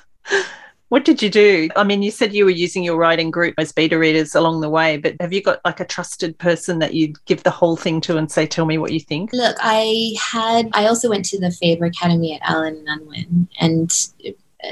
what 0.90 1.04
did 1.04 1.22
you 1.22 1.30
do? 1.30 1.70
I 1.76 1.82
mean, 1.82 2.02
you 2.02 2.10
said 2.10 2.34
you 2.34 2.44
were 2.44 2.50
using 2.50 2.84
your 2.84 2.98
writing 2.98 3.30
group 3.30 3.54
as 3.56 3.72
beta 3.72 3.98
readers 3.98 4.34
along 4.34 4.60
the 4.60 4.68
way, 4.68 4.98
but 4.98 5.16
have 5.18 5.32
you 5.32 5.42
got 5.42 5.60
like 5.64 5.80
a 5.80 5.84
trusted 5.86 6.36
person 6.38 6.78
that 6.80 6.92
you'd 6.92 7.24
give 7.24 7.42
the 7.42 7.50
whole 7.50 7.76
thing 7.76 8.02
to 8.02 8.18
and 8.18 8.30
say, 8.30 8.46
tell 8.46 8.66
me 8.66 8.76
what 8.76 8.92
you 8.92 9.00
think? 9.00 9.32
Look, 9.32 9.56
I 9.60 10.14
had, 10.20 10.68
I 10.74 10.86
also 10.86 11.08
went 11.08 11.24
to 11.26 11.40
the 11.40 11.50
Faber 11.50 11.86
Academy 11.86 12.34
at 12.34 12.48
Allen 12.48 12.76
and 12.76 13.00
Unwin, 13.00 13.48
and 13.58 13.90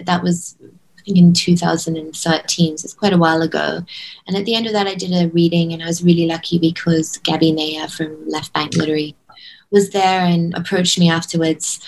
that 0.04 0.22
was 0.22 0.56
I 1.02 1.04
think 1.04 1.18
in 1.18 1.32
2013, 1.32 2.78
so 2.78 2.84
it's 2.84 2.94
quite 2.94 3.12
a 3.12 3.18
while 3.18 3.42
ago. 3.42 3.80
And 4.28 4.36
at 4.36 4.44
the 4.44 4.54
end 4.54 4.66
of 4.66 4.72
that, 4.74 4.86
I 4.86 4.94
did 4.94 5.12
a 5.12 5.28
reading, 5.30 5.72
and 5.72 5.82
I 5.82 5.86
was 5.86 6.04
really 6.04 6.26
lucky 6.26 6.58
because 6.58 7.16
Gaby 7.18 7.52
Naher 7.52 7.90
from 7.90 8.28
Left 8.28 8.52
Bank 8.52 8.76
Literary 8.76 9.16
was 9.72 9.90
there 9.90 10.20
and 10.20 10.54
approached 10.54 10.98
me 10.98 11.10
afterwards. 11.10 11.80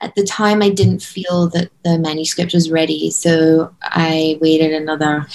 At 0.00 0.14
the 0.16 0.24
time, 0.24 0.62
I 0.62 0.68
didn't 0.68 1.02
feel 1.02 1.48
that 1.50 1.70
the 1.84 1.98
manuscript 1.98 2.52
was 2.52 2.70
ready, 2.70 3.10
so 3.10 3.74
I 3.82 4.38
waited 4.40 4.72
another 4.72 5.26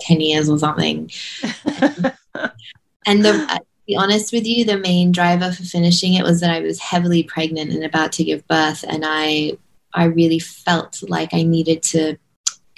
10 0.00 0.20
years 0.20 0.48
or 0.48 0.58
something. 0.58 1.10
and 3.06 3.24
the, 3.24 3.46
uh, 3.48 3.58
to 3.58 3.64
be 3.86 3.96
honest 3.96 4.32
with 4.32 4.46
you, 4.46 4.64
the 4.64 4.78
main 4.78 5.10
driver 5.10 5.50
for 5.50 5.62
finishing 5.62 6.14
it 6.14 6.22
was 6.22 6.40
that 6.40 6.50
I 6.50 6.60
was 6.60 6.78
heavily 6.80 7.22
pregnant 7.22 7.72
and 7.72 7.84
about 7.84 8.12
to 8.12 8.24
give 8.24 8.46
birth, 8.46 8.84
and 8.86 9.04
I 9.06 9.56
I 9.94 10.04
really 10.04 10.40
felt 10.40 11.02
like 11.08 11.32
I 11.32 11.42
needed 11.42 11.82
to 11.84 12.16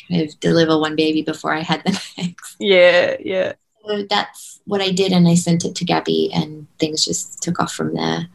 kind 0.09 0.23
of 0.23 0.39
deliver 0.41 0.79
one 0.79 0.97
baby 0.97 1.23
before 1.23 1.55
I 1.55 1.61
had 1.61 1.83
the 1.85 1.91
next. 2.19 2.57
Yeah, 2.59 3.17
yeah. 3.21 3.55
So 3.85 4.05
that's 4.09 4.61
what 4.67 4.81
I 4.81 4.91
did, 4.91 5.13
and 5.13 5.29
I 5.29 5.35
sent 5.35 5.65
it 5.65 5.75
to 5.77 5.85
Gaby, 5.85 6.31
and 6.35 6.67
things 6.79 7.05
just 7.05 7.43
took 7.43 7.61
off 7.61 7.73
from 7.73 7.95
there. 7.95 8.29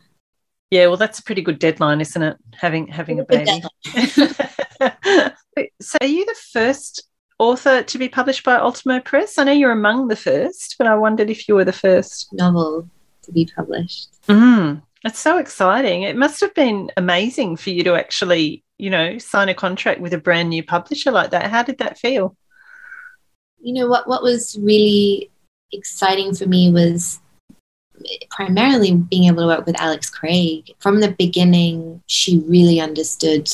Yeah, 0.71 0.87
well, 0.87 0.97
that's 0.97 1.19
a 1.19 1.23
pretty 1.23 1.41
good 1.41 1.59
deadline, 1.59 1.99
isn't 1.99 2.23
it? 2.23 2.37
Having 2.53 2.87
having 2.87 3.19
a 3.19 3.25
baby. 3.25 3.61
so, 5.81 5.97
are 5.99 6.07
you 6.07 6.25
the 6.25 6.35
first 6.53 7.07
author 7.37 7.83
to 7.83 7.97
be 7.97 8.07
published 8.07 8.45
by 8.45 8.55
Ultimo 8.55 9.01
Press? 9.01 9.37
I 9.37 9.43
know 9.43 9.51
you're 9.51 9.73
among 9.73 10.07
the 10.07 10.15
first, 10.15 10.75
but 10.77 10.87
I 10.87 10.95
wondered 10.95 11.29
if 11.29 11.49
you 11.49 11.55
were 11.55 11.65
the 11.65 11.73
first 11.73 12.29
novel 12.31 12.89
to 13.23 13.31
be 13.33 13.49
published. 13.53 14.13
Mm, 14.27 14.81
that's 15.03 15.19
so 15.19 15.37
exciting. 15.39 16.03
It 16.03 16.15
must 16.15 16.39
have 16.39 16.53
been 16.53 16.89
amazing 16.95 17.57
for 17.57 17.71
you 17.71 17.83
to 17.83 17.95
actually, 17.95 18.63
you 18.77 18.89
know, 18.89 19.17
sign 19.17 19.49
a 19.49 19.53
contract 19.53 19.99
with 19.99 20.13
a 20.13 20.17
brand 20.17 20.49
new 20.49 20.63
publisher 20.63 21.11
like 21.11 21.31
that. 21.31 21.51
How 21.51 21.63
did 21.63 21.79
that 21.79 21.97
feel? 21.97 22.37
You 23.59 23.73
know 23.73 23.87
what? 23.87 24.07
What 24.07 24.23
was 24.23 24.57
really 24.61 25.31
exciting 25.73 26.33
for 26.33 26.45
me 26.45 26.71
was 26.71 27.19
primarily 28.29 28.95
being 28.95 29.25
able 29.25 29.41
to 29.41 29.47
work 29.47 29.65
with 29.65 29.79
Alex 29.79 30.09
Craig. 30.09 30.71
From 30.79 30.99
the 30.99 31.11
beginning, 31.11 32.01
she 32.07 32.39
really 32.47 32.79
understood 32.79 33.49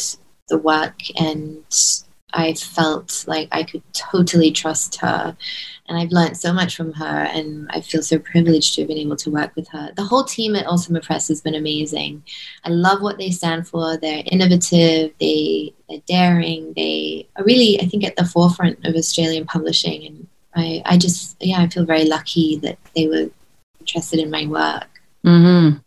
the 0.50 0.58
work 0.58 0.96
and 1.20 1.64
I 2.34 2.54
felt 2.54 3.26
like 3.28 3.48
I 3.52 3.64
could 3.64 3.82
totally 3.94 4.52
trust 4.52 4.98
her. 4.98 5.36
And 5.88 5.98
I've 5.98 6.12
learned 6.12 6.38
so 6.38 6.52
much 6.52 6.76
from 6.76 6.92
her, 6.94 7.24
and 7.24 7.68
I 7.72 7.80
feel 7.80 8.04
so 8.04 8.20
privileged 8.20 8.76
to 8.76 8.82
have 8.82 8.90
been 8.90 8.98
able 8.98 9.16
to 9.18 9.32
work 9.32 9.56
with 9.56 9.70
her. 9.70 9.92
The 9.96 10.04
whole 10.04 10.26
team 10.26 10.56
at 10.56 10.68
Ultimo 10.68 11.00
Press 11.00 11.30
has 11.30 11.40
been 11.40 11.56
amazing. 11.56 12.24
I 12.66 12.70
love 12.70 13.02
what 13.02 13.18
they 13.18 13.32
stand 13.32 13.68
for. 13.68 13.96
They're 13.96 14.24
innovative, 14.26 15.14
they, 15.20 15.74
they're 15.88 16.02
daring, 16.06 16.74
they 16.76 17.28
are 17.38 17.44
really, 17.46 17.80
I 17.82 17.86
think, 17.86 18.04
at 18.04 18.18
the 18.18 18.26
forefront 18.26 18.86
of 18.86 18.96
Australian 18.96 19.46
publishing. 19.46 20.06
And 20.06 20.28
I, 20.56 20.82
I 20.86 20.98
just, 20.98 21.38
yeah, 21.40 21.62
I 21.62 21.70
feel 21.70 21.86
very 21.86 22.06
lucky 22.06 22.58
that 22.58 22.78
they 22.94 23.08
were 23.08 23.30
interested 23.88 24.20
in 24.20 24.30
my 24.30 24.46
work. 24.46 24.88
Mm-hmm. 25.26 25.78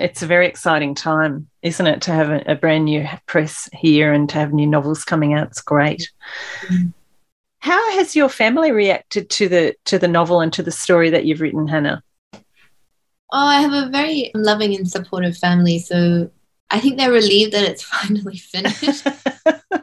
It's 0.00 0.22
a 0.22 0.26
very 0.26 0.46
exciting 0.46 0.94
time, 0.94 1.48
isn't 1.62 1.86
it, 1.86 2.02
to 2.02 2.12
have 2.12 2.30
a, 2.30 2.52
a, 2.52 2.54
brand 2.54 2.84
new 2.84 3.06
press 3.26 3.68
here 3.72 4.12
and 4.12 4.28
to 4.28 4.36
have 4.36 4.52
new 4.52 4.66
novels 4.66 5.04
coming 5.04 5.34
out? 5.34 5.48
It's 5.48 5.60
great. 5.60 6.08
Mm-hmm. 6.66 6.88
How 7.60 7.92
has 7.92 8.14
your 8.14 8.28
family 8.28 8.70
reacted 8.70 9.28
to 9.30 9.48
the 9.48 9.74
to 9.86 9.98
the 9.98 10.06
novel 10.06 10.40
and 10.40 10.52
to 10.52 10.62
the 10.62 10.70
story 10.70 11.10
that 11.10 11.24
you've 11.24 11.40
written, 11.40 11.66
Hannah? 11.66 12.02
Oh, 12.34 12.38
I 13.32 13.60
have 13.60 13.72
a 13.72 13.90
very 13.90 14.30
loving 14.34 14.76
and 14.76 14.88
supportive 14.88 15.36
family. 15.36 15.80
So 15.80 16.30
I 16.70 16.78
think 16.78 16.96
they're 16.96 17.10
relieved 17.10 17.52
that 17.52 17.68
it's 17.68 17.82
finally 17.94 18.36
finished. 18.36 19.06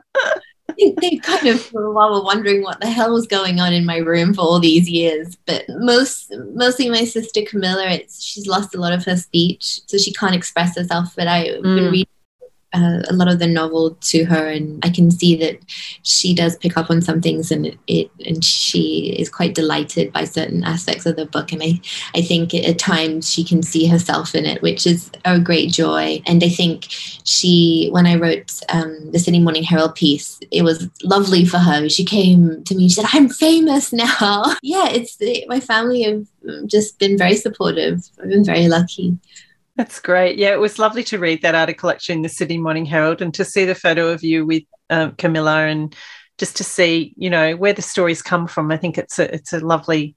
they 0.78 1.18
kind 1.18 1.48
of 1.48 1.62
for 1.62 1.86
a 1.86 1.92
while 1.92 2.12
were 2.12 2.24
wondering 2.24 2.64
what 2.64 2.80
the 2.80 2.90
hell 2.90 3.14
was 3.14 3.28
going 3.28 3.60
on 3.60 3.74
in 3.74 3.86
my 3.86 3.98
room 3.98 4.34
for 4.34 4.42
all 4.42 4.60
these 4.60 4.90
years. 4.90 5.36
But 5.46 5.66
most 5.70 6.34
mostly 6.54 6.90
my 6.90 7.06
sister 7.06 7.42
Camilla, 7.48 7.88
it's 7.90 8.24
she's 8.24 8.48
lost 8.48 8.76
a 8.76 8.80
lot 8.80 8.94
of 8.94 9.06
her 9.06 9.18
speech, 9.18 9.82
so 9.86 9.98
she 9.98 10.14
can't 10.14 10.36
express 10.36 10.78
herself. 10.78 11.14
But 11.16 11.28
I've 11.28 11.62
mm. 11.62 11.76
been 11.76 11.92
reading 11.92 12.08
uh, 12.76 13.02
a 13.10 13.14
lot 13.14 13.30
of 13.30 13.40
the 13.40 13.48
novel 13.48 13.96
to 14.02 14.26
her, 14.26 14.48
and 14.48 14.84
I 14.84 14.90
can 14.90 15.10
see 15.10 15.36
that 15.38 15.60
she 16.04 16.36
does 16.36 16.58
pick 16.58 16.78
up 16.78 16.90
on 16.90 17.02
some 17.02 17.22
things, 17.22 17.52
and 17.52 17.78
it, 17.88 18.12
and 18.26 18.44
she 18.44 19.16
is 19.18 19.30
quite 19.30 19.56
delighted 19.56 20.12
by 20.12 20.26
certain 20.26 20.64
aspects 20.64 21.06
of 21.06 21.16
the 21.16 21.26
book. 21.26 21.52
And 21.54 21.64
I 21.64 21.80
I 22.14 22.22
think 22.22 22.54
at 22.54 22.78
times 22.78 23.32
she 23.32 23.44
can 23.44 23.64
see 23.64 23.88
herself 23.88 24.36
in 24.36 24.46
it, 24.46 24.62
which 24.62 24.86
is 24.86 25.10
a 25.24 25.40
great 25.40 25.72
joy. 25.72 26.22
And 26.26 26.44
I 26.44 26.50
think 26.50 26.88
she, 26.90 27.90
when 27.92 28.06
I 28.06 28.16
wrote 28.16 28.52
um, 28.70 29.12
the 29.12 29.20
Sydney 29.20 29.40
Morning 29.40 29.64
Herald 29.64 29.96
piece, 29.96 30.40
it 30.52 30.64
was 30.64 30.90
lovely 31.04 31.46
for 31.46 31.60
her. 31.60 31.88
She 31.88 32.04
came 32.04 32.64
to 32.66 32.76
me, 32.76 32.90
she 32.90 32.96
said, 32.96 33.06
"I'm 33.14 33.30
famous 33.30 33.94
now." 33.94 34.44
yeah, 34.62 34.90
it's 34.90 35.18
my 35.48 35.62
family 35.62 36.04
have 36.04 36.26
just 36.68 37.00
been 37.00 37.18
very 37.18 37.36
supportive. 37.36 38.10
I've 38.22 38.30
been 38.30 38.44
very 38.44 38.68
lucky. 38.68 39.18
That's 39.76 40.00
great. 40.00 40.38
Yeah, 40.38 40.54
it 40.54 40.60
was 40.60 40.80
lovely 40.80 41.04
to 41.06 41.20
read 41.20 41.42
that 41.42 41.56
article 41.56 41.90
actually 41.90 42.16
in 42.16 42.22
the 42.22 42.30
Sydney 42.30 42.58
Morning 42.58 42.86
Herald 42.86 43.22
and 43.22 43.34
to 43.34 43.44
see 43.44 43.66
the 43.66 43.76
photo 43.76 44.10
of 44.10 44.24
you 44.24 44.46
with 44.46 44.64
um, 44.90 45.12
Camilla 45.16 45.66
and 45.66 45.94
just 46.38 46.58
to 46.58 46.64
see, 46.64 47.14
you 47.18 47.30
know, 47.30 47.56
where 47.56 47.74
the 47.74 47.82
stories 47.82 48.22
come 48.22 48.48
from. 48.48 48.72
I 48.72 48.78
think 48.78 48.98
it's 48.98 49.20
a 49.20 49.34
it's 49.34 49.54
a 49.54 49.60
lovely 49.60 50.16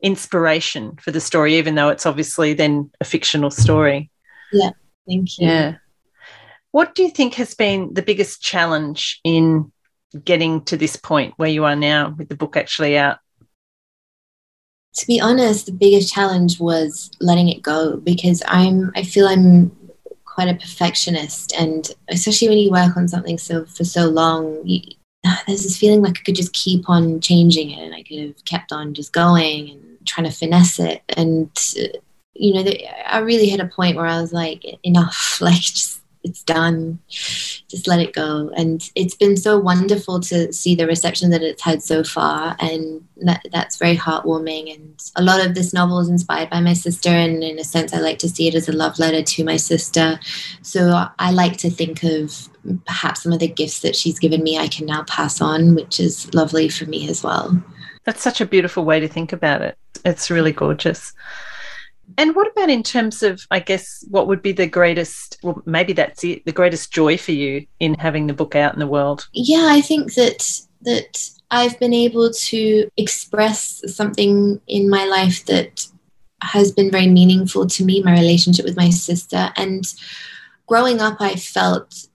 inspiration 0.00 0.96
for 0.96 1.10
the 1.10 1.20
story, 1.20 1.56
even 1.56 1.74
though 1.74 1.88
it's 1.88 2.06
obviously 2.06 2.54
then 2.54 2.90
a 3.00 3.04
fictional 3.04 3.50
story. 3.50 4.10
Yeah, 4.52 4.70
thank 5.06 5.38
you. 5.38 5.48
Yeah. 5.48 5.76
What 6.70 6.94
do 6.94 7.02
you 7.02 7.10
think 7.10 7.34
has 7.34 7.54
been 7.54 7.94
the 7.94 8.02
biggest 8.02 8.42
challenge 8.42 9.20
in 9.22 9.70
getting 10.24 10.64
to 10.64 10.76
this 10.76 10.96
point 10.96 11.34
where 11.36 11.48
you 11.48 11.64
are 11.64 11.76
now 11.76 12.14
with 12.16 12.28
the 12.28 12.36
book 12.36 12.56
actually 12.56 12.96
out? 12.98 13.18
To 14.94 15.06
be 15.06 15.20
honest, 15.20 15.66
the 15.66 15.72
biggest 15.72 16.12
challenge 16.12 16.60
was 16.60 17.10
letting 17.20 17.48
it 17.48 17.62
go 17.62 17.96
because 17.98 18.42
I'm 18.46 18.92
I 18.94 19.02
feel 19.02 19.26
I'm 19.26 19.76
quite 20.24 20.48
a 20.48 20.54
perfectionist 20.54 21.52
and 21.52 21.90
especially 22.08 22.48
when 22.48 22.58
you 22.58 22.70
work 22.70 22.96
on 22.96 23.06
something 23.06 23.38
so 23.38 23.64
for 23.66 23.84
so 23.84 24.06
long 24.06 24.60
you, 24.64 24.80
ah, 25.24 25.40
there's 25.46 25.62
this 25.62 25.76
feeling 25.76 26.02
like 26.02 26.18
I 26.18 26.22
could 26.22 26.34
just 26.34 26.52
keep 26.52 26.90
on 26.90 27.20
changing 27.20 27.70
it 27.70 27.80
and 27.80 27.94
I 27.94 28.02
could 28.02 28.18
have 28.18 28.44
kept 28.44 28.72
on 28.72 28.94
just 28.94 29.12
going 29.12 29.70
and 29.70 30.06
trying 30.06 30.28
to 30.28 30.36
finesse 30.36 30.80
it. 30.80 31.02
And 31.10 31.50
uh, 31.78 31.98
you 32.34 32.54
know 32.54 32.70
I 33.06 33.18
really 33.18 33.48
hit 33.48 33.60
a 33.60 33.66
point 33.66 33.96
where 33.96 34.06
I 34.06 34.20
was 34.20 34.32
like 34.32 34.64
enough 34.84 35.38
like 35.40 35.60
just 35.60 36.00
it's 36.24 36.42
done. 36.42 36.98
Just 37.08 37.86
let 37.86 38.00
it 38.00 38.14
go. 38.14 38.50
And 38.56 38.90
it's 38.94 39.14
been 39.14 39.36
so 39.36 39.58
wonderful 39.58 40.20
to 40.20 40.52
see 40.52 40.74
the 40.74 40.86
reception 40.86 41.30
that 41.30 41.42
it's 41.42 41.62
had 41.62 41.82
so 41.82 42.02
far 42.02 42.56
and 42.58 43.06
that, 43.18 43.44
that's 43.52 43.76
very 43.76 43.96
heartwarming. 43.96 44.74
And 44.74 45.02
a 45.16 45.22
lot 45.22 45.44
of 45.44 45.54
this 45.54 45.72
novel 45.72 46.00
is 46.00 46.08
inspired 46.08 46.50
by 46.50 46.60
my 46.60 46.72
sister 46.72 47.10
and 47.10 47.44
in 47.44 47.58
a 47.58 47.64
sense 47.64 47.92
i 47.92 47.98
like 47.98 48.18
to 48.20 48.28
see 48.28 48.48
it 48.48 48.54
as 48.54 48.68
a 48.68 48.72
love 48.72 48.98
letter 48.98 49.22
to 49.22 49.44
my 49.44 49.56
sister. 49.56 50.18
So 50.62 51.06
i 51.18 51.30
like 51.30 51.58
to 51.58 51.70
think 51.70 52.02
of 52.02 52.48
perhaps 52.86 53.22
some 53.22 53.32
of 53.32 53.40
the 53.40 53.48
gifts 53.48 53.80
that 53.80 53.94
she's 53.94 54.18
given 54.18 54.42
me 54.42 54.56
i 54.56 54.68
can 54.68 54.86
now 54.86 55.02
pass 55.02 55.42
on 55.42 55.74
which 55.74 56.00
is 56.00 56.32
lovely 56.34 56.68
for 56.68 56.86
me 56.86 57.08
as 57.08 57.22
well. 57.22 57.62
That's 58.04 58.22
such 58.22 58.40
a 58.40 58.46
beautiful 58.46 58.84
way 58.84 59.00
to 59.00 59.08
think 59.08 59.32
about 59.32 59.62
it. 59.62 59.78
It's 60.04 60.30
really 60.30 60.52
gorgeous 60.52 61.12
and 62.18 62.34
what 62.34 62.50
about 62.50 62.70
in 62.70 62.82
terms 62.82 63.22
of, 63.22 63.46
I 63.50 63.60
guess, 63.60 64.04
what 64.08 64.26
would 64.26 64.42
be 64.42 64.52
the 64.52 64.66
greatest, 64.66 65.38
well, 65.42 65.62
maybe 65.66 65.92
that's 65.92 66.22
it, 66.24 66.44
the 66.44 66.52
greatest 66.52 66.92
joy 66.92 67.16
for 67.16 67.32
you 67.32 67.66
in 67.80 67.94
having 67.94 68.26
the 68.26 68.34
book 68.34 68.54
out 68.54 68.72
in 68.72 68.80
the 68.80 68.86
world? 68.86 69.28
Yeah, 69.32 69.66
I 69.70 69.80
think 69.80 70.14
that 70.14 70.60
that 70.82 71.30
I've 71.50 71.78
been 71.80 71.94
able 71.94 72.30
to 72.30 72.88
express 72.96 73.82
something 73.86 74.60
in 74.66 74.90
my 74.90 75.06
life 75.06 75.46
that 75.46 75.86
has 76.42 76.72
been 76.72 76.90
very 76.90 77.06
meaningful 77.06 77.66
to 77.66 77.84
me, 77.84 78.02
my 78.02 78.12
relationship 78.12 78.64
with 78.64 78.76
my 78.76 78.90
sister. 78.90 79.50
And 79.56 79.84
growing 80.66 81.00
up, 81.00 81.20
I 81.20 81.36
felt 81.36 82.06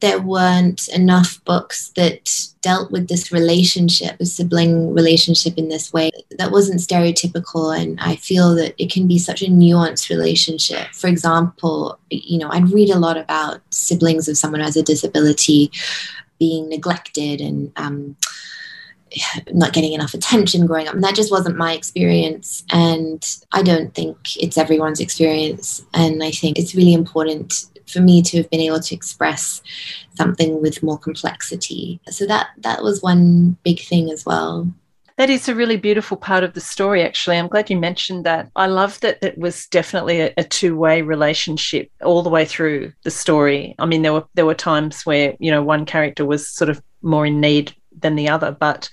there 0.00 0.20
weren't 0.20 0.88
enough 0.88 1.42
books 1.44 1.90
that 1.96 2.30
dealt 2.60 2.90
with 2.90 3.08
this 3.08 3.32
relationship, 3.32 4.16
a 4.20 4.26
sibling 4.26 4.92
relationship 4.94 5.56
in 5.56 5.68
this 5.68 5.92
way. 5.92 6.10
That 6.38 6.50
wasn't 6.50 6.80
stereotypical. 6.80 7.78
And 7.78 7.98
I 8.00 8.16
feel 8.16 8.54
that 8.56 8.74
it 8.82 8.90
can 8.90 9.06
be 9.06 9.18
such 9.18 9.42
a 9.42 9.46
nuanced 9.46 10.10
relationship. 10.10 10.88
For 10.92 11.06
example, 11.06 11.98
you 12.10 12.38
know, 12.38 12.50
I'd 12.50 12.70
read 12.70 12.90
a 12.90 12.98
lot 12.98 13.16
about 13.16 13.60
siblings 13.70 14.28
of 14.28 14.36
someone 14.36 14.60
who 14.60 14.66
has 14.66 14.76
a 14.76 14.82
disability 14.82 15.70
being 16.38 16.68
neglected 16.68 17.40
and, 17.40 17.72
um, 17.76 18.16
not 19.52 19.72
getting 19.72 19.94
enough 19.94 20.12
attention 20.12 20.66
growing 20.66 20.86
up. 20.86 20.94
And 20.94 21.02
that 21.02 21.14
just 21.14 21.30
wasn't 21.30 21.56
my 21.56 21.72
experience. 21.72 22.62
And 22.70 23.24
I 23.52 23.62
don't 23.62 23.94
think 23.94 24.18
it's 24.36 24.58
everyone's 24.58 25.00
experience. 25.00 25.82
And 25.94 26.22
I 26.22 26.30
think 26.30 26.58
it's 26.58 26.74
really 26.74 26.92
important 26.92 27.64
for 27.88 28.00
me 28.00 28.22
to 28.22 28.36
have 28.38 28.50
been 28.50 28.60
able 28.60 28.80
to 28.80 28.94
express 28.94 29.62
something 30.14 30.60
with 30.60 30.82
more 30.82 30.98
complexity. 30.98 32.00
So 32.10 32.26
that 32.26 32.48
that 32.58 32.82
was 32.82 33.02
one 33.02 33.56
big 33.64 33.80
thing 33.80 34.10
as 34.10 34.24
well. 34.26 34.72
That 35.16 35.30
is 35.30 35.48
a 35.48 35.54
really 35.54 35.76
beautiful 35.76 36.16
part 36.16 36.44
of 36.44 36.54
the 36.54 36.60
story, 36.60 37.02
actually. 37.02 37.38
I'm 37.38 37.48
glad 37.48 37.70
you 37.70 37.76
mentioned 37.76 38.24
that. 38.24 38.52
I 38.54 38.66
love 38.66 39.00
that 39.00 39.18
it 39.20 39.36
was 39.36 39.66
definitely 39.66 40.20
a, 40.20 40.32
a 40.36 40.44
two-way 40.44 41.02
relationship 41.02 41.90
all 42.04 42.22
the 42.22 42.30
way 42.30 42.44
through 42.44 42.92
the 43.02 43.10
story. 43.10 43.74
I 43.80 43.86
mean, 43.86 44.02
there 44.02 44.12
were 44.12 44.24
there 44.34 44.46
were 44.46 44.54
times 44.54 45.04
where, 45.04 45.34
you 45.40 45.50
know, 45.50 45.62
one 45.62 45.86
character 45.86 46.24
was 46.24 46.48
sort 46.48 46.70
of 46.70 46.80
more 47.02 47.26
in 47.26 47.40
need 47.40 47.74
than 48.00 48.14
the 48.14 48.28
other, 48.28 48.52
but 48.52 48.88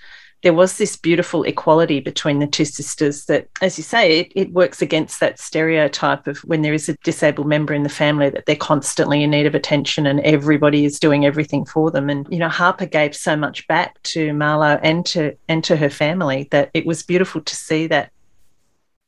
there 0.46 0.54
was 0.54 0.78
this 0.78 0.96
beautiful 0.96 1.42
equality 1.42 2.00
between 2.00 2.38
the 2.38 2.46
two 2.46 2.66
sisters 2.66 3.26
that, 3.26 3.50
as 3.64 3.80
you 3.80 3.84
say, 3.84 4.20
it, 4.20 4.32
it, 4.36 4.54
works 4.54 4.80
against 4.80 5.20
that 5.20 5.40
stereotype 5.40 6.28
of 6.28 6.38
when 6.42 6.62
there 6.62 6.76
is 6.76 6.88
a 6.88 6.94
disabled 6.98 7.48
member 7.48 7.74
in 7.74 7.82
the 7.82 7.90
family 7.90 8.30
that 8.30 8.46
they're 8.46 8.56
constantly 8.56 9.24
in 9.24 9.32
need 9.32 9.48
of 9.48 9.56
attention 9.56 10.06
and 10.06 10.20
everybody 10.20 10.86
is 10.86 11.00
doing 11.00 11.26
everything 11.26 11.66
for 11.66 11.90
them. 11.90 12.12
And, 12.12 12.28
you 12.30 12.38
know, 12.38 12.48
Harper 12.48 12.86
gave 12.86 13.16
so 13.16 13.36
much 13.36 13.68
back 13.68 14.00
to 14.04 14.34
Marlowe 14.34 14.80
and 14.84 15.04
to 15.08 15.36
and 15.50 15.64
to 15.64 15.76
her 15.78 15.90
family 15.90 16.48
that 16.52 16.70
it 16.76 16.86
was 16.86 17.02
beautiful 17.02 17.42
to 17.42 17.56
see 17.56 17.88
that 17.88 18.12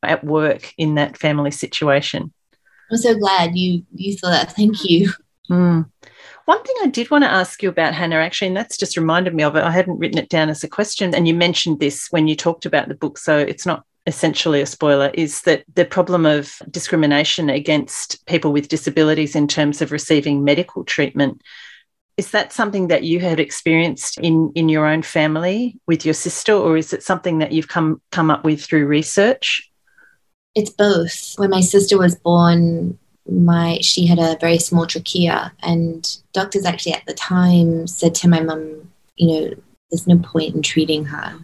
at 0.02 0.24
work 0.24 0.74
in 0.76 0.96
that 0.96 1.16
family 1.16 1.52
situation. 1.52 2.32
I'm 2.90 2.96
so 2.96 3.16
glad 3.16 3.56
you 3.56 3.84
you 3.94 4.18
saw 4.18 4.30
that. 4.30 4.56
Thank 4.56 4.82
you. 4.82 5.12
Mm. 5.48 5.88
One 6.48 6.62
thing 6.62 6.76
I 6.82 6.86
did 6.86 7.10
want 7.10 7.24
to 7.24 7.30
ask 7.30 7.62
you 7.62 7.68
about, 7.68 7.92
Hannah, 7.92 8.16
actually, 8.16 8.48
and 8.48 8.56
that's 8.56 8.78
just 8.78 8.96
reminded 8.96 9.34
me 9.34 9.42
of 9.42 9.54
it. 9.54 9.62
I 9.62 9.70
hadn't 9.70 9.98
written 9.98 10.16
it 10.16 10.30
down 10.30 10.48
as 10.48 10.64
a 10.64 10.68
question, 10.68 11.14
and 11.14 11.28
you 11.28 11.34
mentioned 11.34 11.78
this 11.78 12.06
when 12.08 12.26
you 12.26 12.34
talked 12.34 12.64
about 12.64 12.88
the 12.88 12.94
book, 12.94 13.18
so 13.18 13.36
it's 13.36 13.66
not 13.66 13.84
essentially 14.06 14.62
a 14.62 14.64
spoiler, 14.64 15.10
is 15.12 15.42
that 15.42 15.64
the 15.74 15.84
problem 15.84 16.24
of 16.24 16.62
discrimination 16.70 17.50
against 17.50 18.24
people 18.24 18.50
with 18.50 18.68
disabilities 18.68 19.36
in 19.36 19.46
terms 19.46 19.82
of 19.82 19.92
receiving 19.92 20.42
medical 20.42 20.84
treatment. 20.84 21.42
Is 22.16 22.30
that 22.30 22.54
something 22.54 22.88
that 22.88 23.02
you 23.02 23.20
had 23.20 23.40
experienced 23.40 24.18
in, 24.18 24.50
in 24.54 24.70
your 24.70 24.86
own 24.86 25.02
family 25.02 25.78
with 25.86 26.06
your 26.06 26.14
sister, 26.14 26.54
or 26.54 26.78
is 26.78 26.94
it 26.94 27.02
something 27.02 27.40
that 27.40 27.52
you've 27.52 27.68
come 27.68 28.00
come 28.10 28.30
up 28.30 28.42
with 28.42 28.64
through 28.64 28.86
research? 28.86 29.70
It's 30.54 30.70
both. 30.70 31.34
When 31.36 31.50
my 31.50 31.60
sister 31.60 31.98
was 31.98 32.14
born, 32.14 32.98
my 33.28 33.78
she 33.82 34.06
had 34.06 34.18
a 34.18 34.36
very 34.40 34.58
small 34.58 34.86
trachea 34.86 35.52
and 35.62 36.18
doctors 36.32 36.64
actually 36.64 36.92
at 36.92 37.04
the 37.06 37.14
time 37.14 37.86
said 37.86 38.14
to 38.14 38.28
my 38.28 38.40
mum 38.40 38.90
you 39.16 39.26
know 39.26 39.54
there's 39.90 40.06
no 40.06 40.18
point 40.18 40.54
in 40.54 40.62
treating 40.62 41.04
her. 41.06 41.38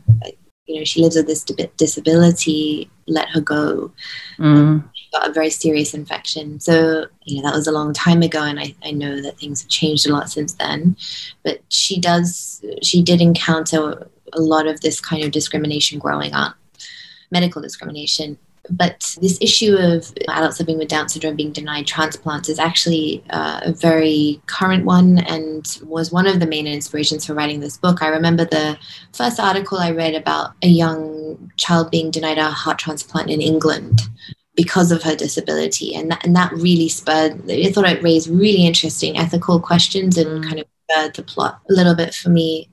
You 0.66 0.78
know 0.78 0.84
she 0.84 1.02
lives 1.02 1.16
with 1.16 1.26
this 1.26 1.44
disability 1.76 2.90
let 3.06 3.28
her 3.28 3.40
go. 3.40 3.92
Mm. 4.38 4.82
she 4.94 5.10
got 5.12 5.28
a 5.28 5.32
very 5.32 5.50
serious 5.50 5.92
infection. 5.92 6.58
So 6.58 7.06
you 7.24 7.36
know 7.36 7.48
that 7.48 7.56
was 7.56 7.66
a 7.66 7.72
long 7.72 7.92
time 7.92 8.22
ago 8.22 8.42
and 8.42 8.58
I, 8.58 8.74
I 8.82 8.90
know 8.90 9.20
that 9.20 9.38
things 9.38 9.60
have 9.62 9.68
changed 9.68 10.06
a 10.06 10.12
lot 10.12 10.30
since 10.30 10.54
then. 10.54 10.96
But 11.42 11.60
she 11.68 12.00
does 12.00 12.64
she 12.82 13.02
did 13.02 13.20
encounter 13.20 14.08
a 14.32 14.40
lot 14.40 14.66
of 14.66 14.80
this 14.80 15.00
kind 15.00 15.22
of 15.22 15.32
discrimination 15.32 15.98
growing 15.98 16.32
up 16.32 16.56
medical 17.30 17.60
discrimination 17.60 18.38
but 18.70 19.16
this 19.20 19.38
issue 19.40 19.76
of 19.76 20.12
adults 20.28 20.58
living 20.58 20.78
with 20.78 20.88
Down 20.88 21.08
syndrome 21.08 21.36
being 21.36 21.52
denied 21.52 21.86
transplants 21.86 22.48
is 22.48 22.58
actually 22.58 23.22
uh, 23.30 23.60
a 23.62 23.72
very 23.72 24.40
current 24.46 24.84
one 24.84 25.18
and 25.18 25.78
was 25.84 26.10
one 26.10 26.26
of 26.26 26.40
the 26.40 26.46
main 26.46 26.66
inspirations 26.66 27.26
for 27.26 27.34
writing 27.34 27.60
this 27.60 27.76
book. 27.76 28.02
I 28.02 28.08
remember 28.08 28.44
the 28.44 28.78
first 29.12 29.38
article 29.38 29.78
I 29.78 29.90
read 29.90 30.14
about 30.14 30.52
a 30.62 30.68
young 30.68 31.50
child 31.56 31.90
being 31.90 32.10
denied 32.10 32.38
a 32.38 32.50
heart 32.50 32.78
transplant 32.78 33.30
in 33.30 33.40
England 33.40 34.02
because 34.56 34.92
of 34.92 35.02
her 35.02 35.16
disability. 35.16 35.94
And 35.94 36.10
that, 36.10 36.24
and 36.24 36.34
that 36.36 36.52
really 36.52 36.88
spurred, 36.88 37.50
I 37.50 37.70
thought 37.70 37.88
it 37.88 38.02
raised 38.02 38.28
really 38.28 38.66
interesting 38.66 39.18
ethical 39.18 39.60
questions 39.60 40.16
and 40.16 40.42
mm. 40.42 40.48
kind 40.48 40.60
of 40.60 40.66
spurred 40.88 41.14
the 41.14 41.22
plot 41.22 41.60
a 41.68 41.72
little 41.72 41.94
bit 41.94 42.14
for 42.14 42.30
me 42.30 42.68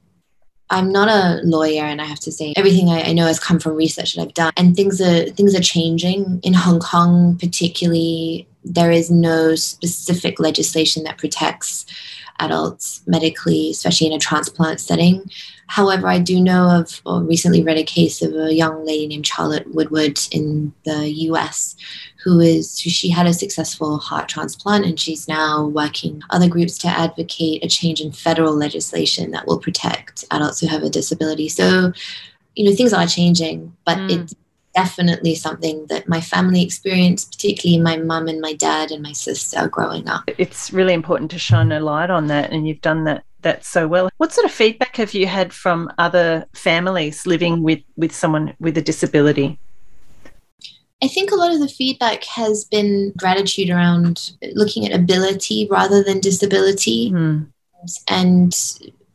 I'm 0.71 0.91
not 0.91 1.09
a 1.09 1.41
lawyer, 1.43 1.83
and 1.83 2.01
I 2.01 2.05
have 2.05 2.21
to 2.21 2.31
say 2.31 2.53
everything 2.55 2.89
I, 2.89 3.01
I, 3.09 3.13
know 3.13 3.27
has 3.27 3.39
come 3.39 3.59
from 3.59 3.75
research 3.75 4.15
that 4.15 4.21
I've 4.21 4.33
done. 4.33 4.53
And 4.55 4.75
things 4.75 5.01
are 5.01 5.29
things 5.31 5.53
are 5.53 5.61
changing 5.61 6.39
in 6.43 6.53
Hong 6.53 6.79
Kong, 6.79 7.37
particularly. 7.37 8.47
There 8.63 8.91
is 8.91 9.09
no 9.09 9.55
specific 9.55 10.39
legislation 10.39 11.03
that 11.03 11.17
protects 11.17 11.85
adults 12.39 13.01
medically, 13.05 13.71
especially 13.71 14.07
in 14.07 14.13
a 14.13 14.19
transplant 14.19 14.79
setting. 14.79 15.29
However, 15.67 16.07
I 16.07 16.19
do 16.19 16.41
know 16.41 16.69
of 16.69 17.01
or 17.05 17.23
recently 17.23 17.63
read 17.63 17.77
a 17.77 17.83
case 17.83 18.21
of 18.21 18.35
a 18.35 18.53
young 18.53 18.85
lady 18.85 19.07
named 19.07 19.25
Charlotte 19.25 19.73
Woodward 19.73 20.19
in 20.31 20.73
the 20.83 21.07
US 21.29 21.75
who 22.23 22.39
is 22.39 22.79
she 22.79 23.09
had 23.09 23.25
a 23.25 23.33
successful 23.33 23.97
heart 23.97 24.29
transplant 24.29 24.85
and 24.85 24.99
she's 24.99 25.27
now 25.27 25.65
working 25.67 26.21
other 26.29 26.47
groups 26.47 26.77
to 26.79 26.87
advocate 26.87 27.63
a 27.63 27.67
change 27.67 27.99
in 28.01 28.11
federal 28.11 28.55
legislation 28.55 29.31
that 29.31 29.47
will 29.47 29.59
protect 29.59 30.25
adults 30.31 30.59
who 30.59 30.67
have 30.67 30.83
a 30.83 30.89
disability. 30.89 31.49
So, 31.49 31.91
you 32.55 32.69
know, 32.69 32.75
things 32.75 32.93
are 32.93 33.07
changing, 33.07 33.75
but 33.85 33.97
mm. 33.97 34.11
it's 34.11 34.35
definitely 34.75 35.35
something 35.35 35.85
that 35.87 36.07
my 36.07 36.21
family 36.21 36.63
experienced, 36.63 37.31
particularly 37.33 37.81
my 37.81 37.97
mum 37.97 38.27
and 38.27 38.39
my 38.39 38.53
dad 38.53 38.91
and 38.91 39.01
my 39.01 39.11
sister 39.11 39.67
growing 39.67 40.07
up. 40.07 40.23
It's 40.37 40.71
really 40.71 40.93
important 40.93 41.31
to 41.31 41.39
shine 41.39 41.71
a 41.71 41.79
light 41.79 42.09
on 42.09 42.27
that, 42.27 42.51
and 42.51 42.67
you've 42.67 42.81
done 42.81 43.03
that 43.05 43.23
that 43.41 43.65
so 43.65 43.87
well. 43.87 44.09
What 44.17 44.31
sort 44.31 44.45
of 44.45 44.51
feedback 44.51 44.97
have 44.97 45.15
you 45.15 45.25
had 45.25 45.51
from 45.51 45.91
other 45.97 46.45
families 46.53 47.25
living 47.25 47.63
with 47.63 47.79
with 47.97 48.13
someone 48.13 48.53
with 48.59 48.77
a 48.77 48.81
disability? 48.81 49.59
I 51.03 51.07
think 51.07 51.31
a 51.31 51.35
lot 51.35 51.53
of 51.53 51.59
the 51.59 51.67
feedback 51.67 52.23
has 52.25 52.63
been 52.63 53.13
gratitude 53.17 53.69
around 53.69 54.33
looking 54.53 54.85
at 54.85 54.93
ability 54.93 55.67
rather 55.69 56.03
than 56.03 56.19
disability. 56.19 57.11
Mm. 57.11 57.47
And 58.07 58.55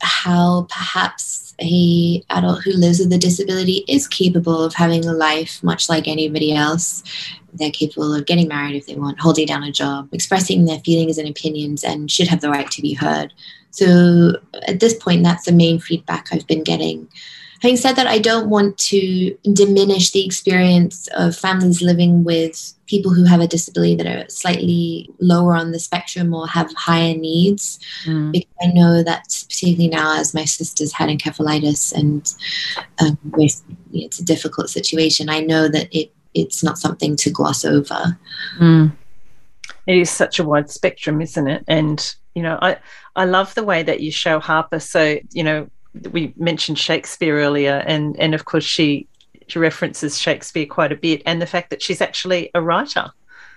how 0.01 0.66
perhaps 0.68 1.55
a 1.61 2.22
adult 2.31 2.62
who 2.62 2.72
lives 2.72 2.99
with 2.99 3.12
a 3.12 3.18
disability 3.18 3.85
is 3.88 4.07
capable 4.07 4.62
of 4.62 4.75
having 4.75 5.05
a 5.07 5.12
life 5.12 5.62
much 5.62 5.88
like 5.88 6.07
anybody 6.07 6.53
else 6.53 7.03
they're 7.55 7.70
capable 7.70 8.14
of 8.14 8.27
getting 8.27 8.46
married 8.49 8.77
if 8.77 8.87
they 8.87 8.94
want 8.94 9.18
holding 9.18 9.46
down 9.46 9.62
a 9.62 9.72
job 9.72 10.09
expressing 10.12 10.66
their 10.66 10.81
feelings 10.81 11.16
and 11.16 11.29
opinions 11.29 11.83
and 11.83 12.11
should 12.11 12.29
have 12.29 12.42
the 12.42 12.51
right 12.51 12.70
to 12.70 12.83
be 12.83 12.92
heard 12.92 13.33
so 13.70 14.35
at 14.68 14.81
this 14.81 14.94
point 14.94 15.25
that's 15.25 15.46
the 15.46 15.53
main 15.53 15.79
feedback 15.79 16.29
i've 16.31 16.46
been 16.46 16.62
getting 16.62 17.09
Having 17.66 17.79
said 17.79 17.96
that, 17.96 18.07
I 18.07 18.20
don't 18.20 18.48
want 18.48 18.79
to 18.79 19.37
diminish 19.52 20.12
the 20.12 20.24
experience 20.24 21.09
of 21.09 21.35
families 21.35 21.83
living 21.83 22.22
with 22.22 22.72
people 22.87 23.12
who 23.12 23.24
have 23.24 23.40
a 23.40 23.48
disability 23.48 23.96
that 23.96 24.07
are 24.07 24.29
slightly 24.29 25.11
lower 25.18 25.57
on 25.57 25.72
the 25.72 25.81
spectrum 25.81 26.33
or 26.33 26.46
have 26.46 26.72
higher 26.74 27.16
needs. 27.16 27.81
Mm. 28.05 28.31
Because 28.31 28.55
I 28.62 28.66
know 28.68 29.02
that, 29.02 29.24
particularly 29.48 29.88
now, 29.88 30.16
as 30.16 30.33
my 30.33 30.44
sister's 30.44 30.92
had 30.92 31.09
encephalitis 31.09 31.92
and 31.92 32.33
um, 33.00 33.18
it's 33.35 34.20
a 34.20 34.24
difficult 34.24 34.70
situation, 34.70 35.29
I 35.29 35.40
know 35.40 35.66
that 35.66 35.88
it 35.90 36.12
it's 36.35 36.62
not 36.62 36.79
something 36.79 37.16
to 37.16 37.31
gloss 37.31 37.64
over. 37.64 38.16
Mm. 38.61 38.92
It 39.88 39.98
is 39.98 40.11
such 40.11 40.38
a 40.38 40.44
wide 40.44 40.70
spectrum, 40.70 41.20
isn't 41.20 41.48
it? 41.48 41.64
And 41.66 42.14
you 42.37 42.42
know, 42.42 42.61
I 42.62 42.76
I 43.16 43.24
love 43.24 43.57
the 43.57 43.64
way 43.64 43.83
that 43.83 43.98
you 43.98 44.12
show 44.12 44.38
Harper. 44.38 44.79
So 44.79 45.18
you 45.33 45.42
know, 45.42 45.68
we 46.12 46.32
mentioned 46.37 46.78
Shakespeare 46.78 47.37
earlier, 47.37 47.82
and 47.87 48.18
and 48.18 48.35
of 48.35 48.44
course 48.44 48.64
she 48.64 49.06
she 49.48 49.59
references 49.59 50.18
Shakespeare 50.18 50.66
quite 50.66 50.92
a 50.92 50.96
bit, 50.96 51.22
and 51.26 51.40
the 51.40 51.46
fact 51.46 51.70
that 51.70 51.82
she's 51.82 52.00
actually 52.00 52.50
a 52.54 52.62
writer. 52.62 53.11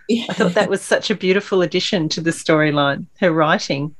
Yeah. 0.07 0.25
I 0.29 0.33
thought 0.33 0.53
that 0.53 0.69
was 0.69 0.81
such 0.81 1.11
a 1.11 1.15
beautiful 1.15 1.61
addition 1.61 2.09
to 2.09 2.21
the 2.21 2.31
storyline. 2.31 3.05
Her 3.19 3.31
writing. 3.31 3.95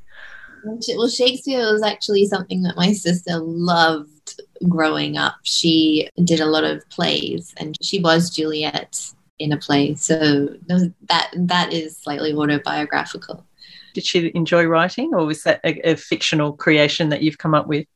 Well, 0.63 1.10
Shakespeare 1.10 1.71
was 1.71 1.84
actually 1.84 2.25
something 2.25 2.63
that 2.63 2.75
my 2.75 2.93
sister 2.93 3.38
loved 3.38 4.41
growing 4.67 5.17
up. 5.17 5.36
She 5.43 6.10
did 6.23 6.39
a 6.39 6.45
lot 6.45 6.63
of 6.63 6.88
plays, 6.89 7.54
and 7.58 7.78
she 7.82 7.99
was 7.99 8.30
Juliet 8.30 9.13
in 9.38 9.54
a 9.54 9.58
play. 9.58 9.95
So 9.95 10.49
that 10.67 11.30
that 11.36 11.73
is 11.73 11.97
slightly 11.97 12.34
autobiographical. 12.34 13.45
Did 13.93 14.06
she 14.06 14.32
enjoy 14.36 14.65
writing, 14.65 15.13
or 15.13 15.25
was 15.25 15.43
that 15.43 15.62
a, 15.63 15.91
a 15.91 15.95
fictional 15.95 16.54
creation 16.54 17.10
that 17.10 17.21
you've 17.21 17.38
come 17.38 17.56
up 17.56 17.67
with? 17.67 17.88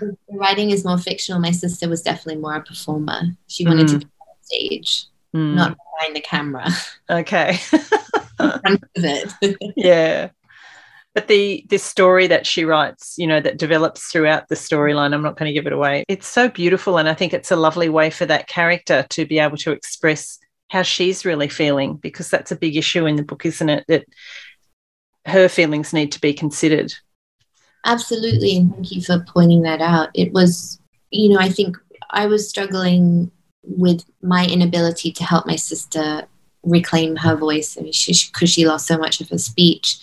The 0.00 0.16
writing 0.30 0.70
is 0.70 0.84
more 0.84 0.98
fictional. 0.98 1.40
My 1.40 1.50
sister 1.50 1.88
was 1.88 2.02
definitely 2.02 2.40
more 2.40 2.56
a 2.56 2.62
performer. 2.62 3.22
She 3.48 3.66
wanted 3.66 3.88
mm. 3.88 3.92
to 3.92 3.98
be 3.98 4.06
on 4.20 4.42
stage, 4.42 5.06
mm. 5.34 5.54
not 5.54 5.76
behind 5.98 6.16
the 6.16 6.20
camera. 6.20 6.68
Okay. 7.08 7.56
yeah. 9.76 10.30
But 11.14 11.28
the 11.28 11.64
this 11.68 11.84
story 11.84 12.26
that 12.26 12.46
she 12.46 12.64
writes, 12.64 13.14
you 13.16 13.28
know, 13.28 13.40
that 13.40 13.58
develops 13.58 14.10
throughout 14.10 14.48
the 14.48 14.56
storyline, 14.56 15.14
I'm 15.14 15.22
not 15.22 15.38
going 15.38 15.48
to 15.48 15.52
give 15.52 15.68
it 15.68 15.72
away. 15.72 16.04
It's 16.08 16.26
so 16.26 16.48
beautiful, 16.48 16.98
and 16.98 17.08
I 17.08 17.14
think 17.14 17.32
it's 17.32 17.52
a 17.52 17.56
lovely 17.56 17.88
way 17.88 18.10
for 18.10 18.26
that 18.26 18.48
character 18.48 19.06
to 19.10 19.24
be 19.24 19.38
able 19.38 19.56
to 19.58 19.70
express 19.70 20.40
how 20.68 20.82
she's 20.82 21.24
really 21.24 21.48
feeling, 21.48 21.94
because 21.94 22.28
that's 22.28 22.50
a 22.50 22.56
big 22.56 22.76
issue 22.76 23.06
in 23.06 23.14
the 23.14 23.22
book, 23.22 23.46
isn't 23.46 23.68
it? 23.68 23.84
That 23.86 24.04
her 25.26 25.48
feelings 25.48 25.92
need 25.92 26.12
to 26.12 26.20
be 26.20 26.34
considered 26.34 26.92
Absolutely. 27.86 28.56
And 28.56 28.74
thank 28.74 28.92
you 28.92 29.00
for 29.00 29.24
pointing 29.28 29.62
that 29.62 29.80
out. 29.80 30.10
It 30.12 30.32
was, 30.32 30.80
you 31.10 31.30
know, 31.30 31.38
I 31.38 31.48
think 31.48 31.76
I 32.10 32.26
was 32.26 32.48
struggling 32.48 33.30
with 33.62 34.04
my 34.22 34.44
inability 34.46 35.12
to 35.12 35.24
help 35.24 35.46
my 35.46 35.56
sister 35.56 36.26
reclaim 36.64 37.14
her 37.16 37.36
voice 37.36 37.74
because 37.74 37.80
I 37.80 37.84
mean, 37.84 37.92
she, 37.92 38.12
she 38.12 38.66
lost 38.66 38.88
so 38.88 38.98
much 38.98 39.20
of 39.20 39.28
her 39.30 39.38
speech. 39.38 39.98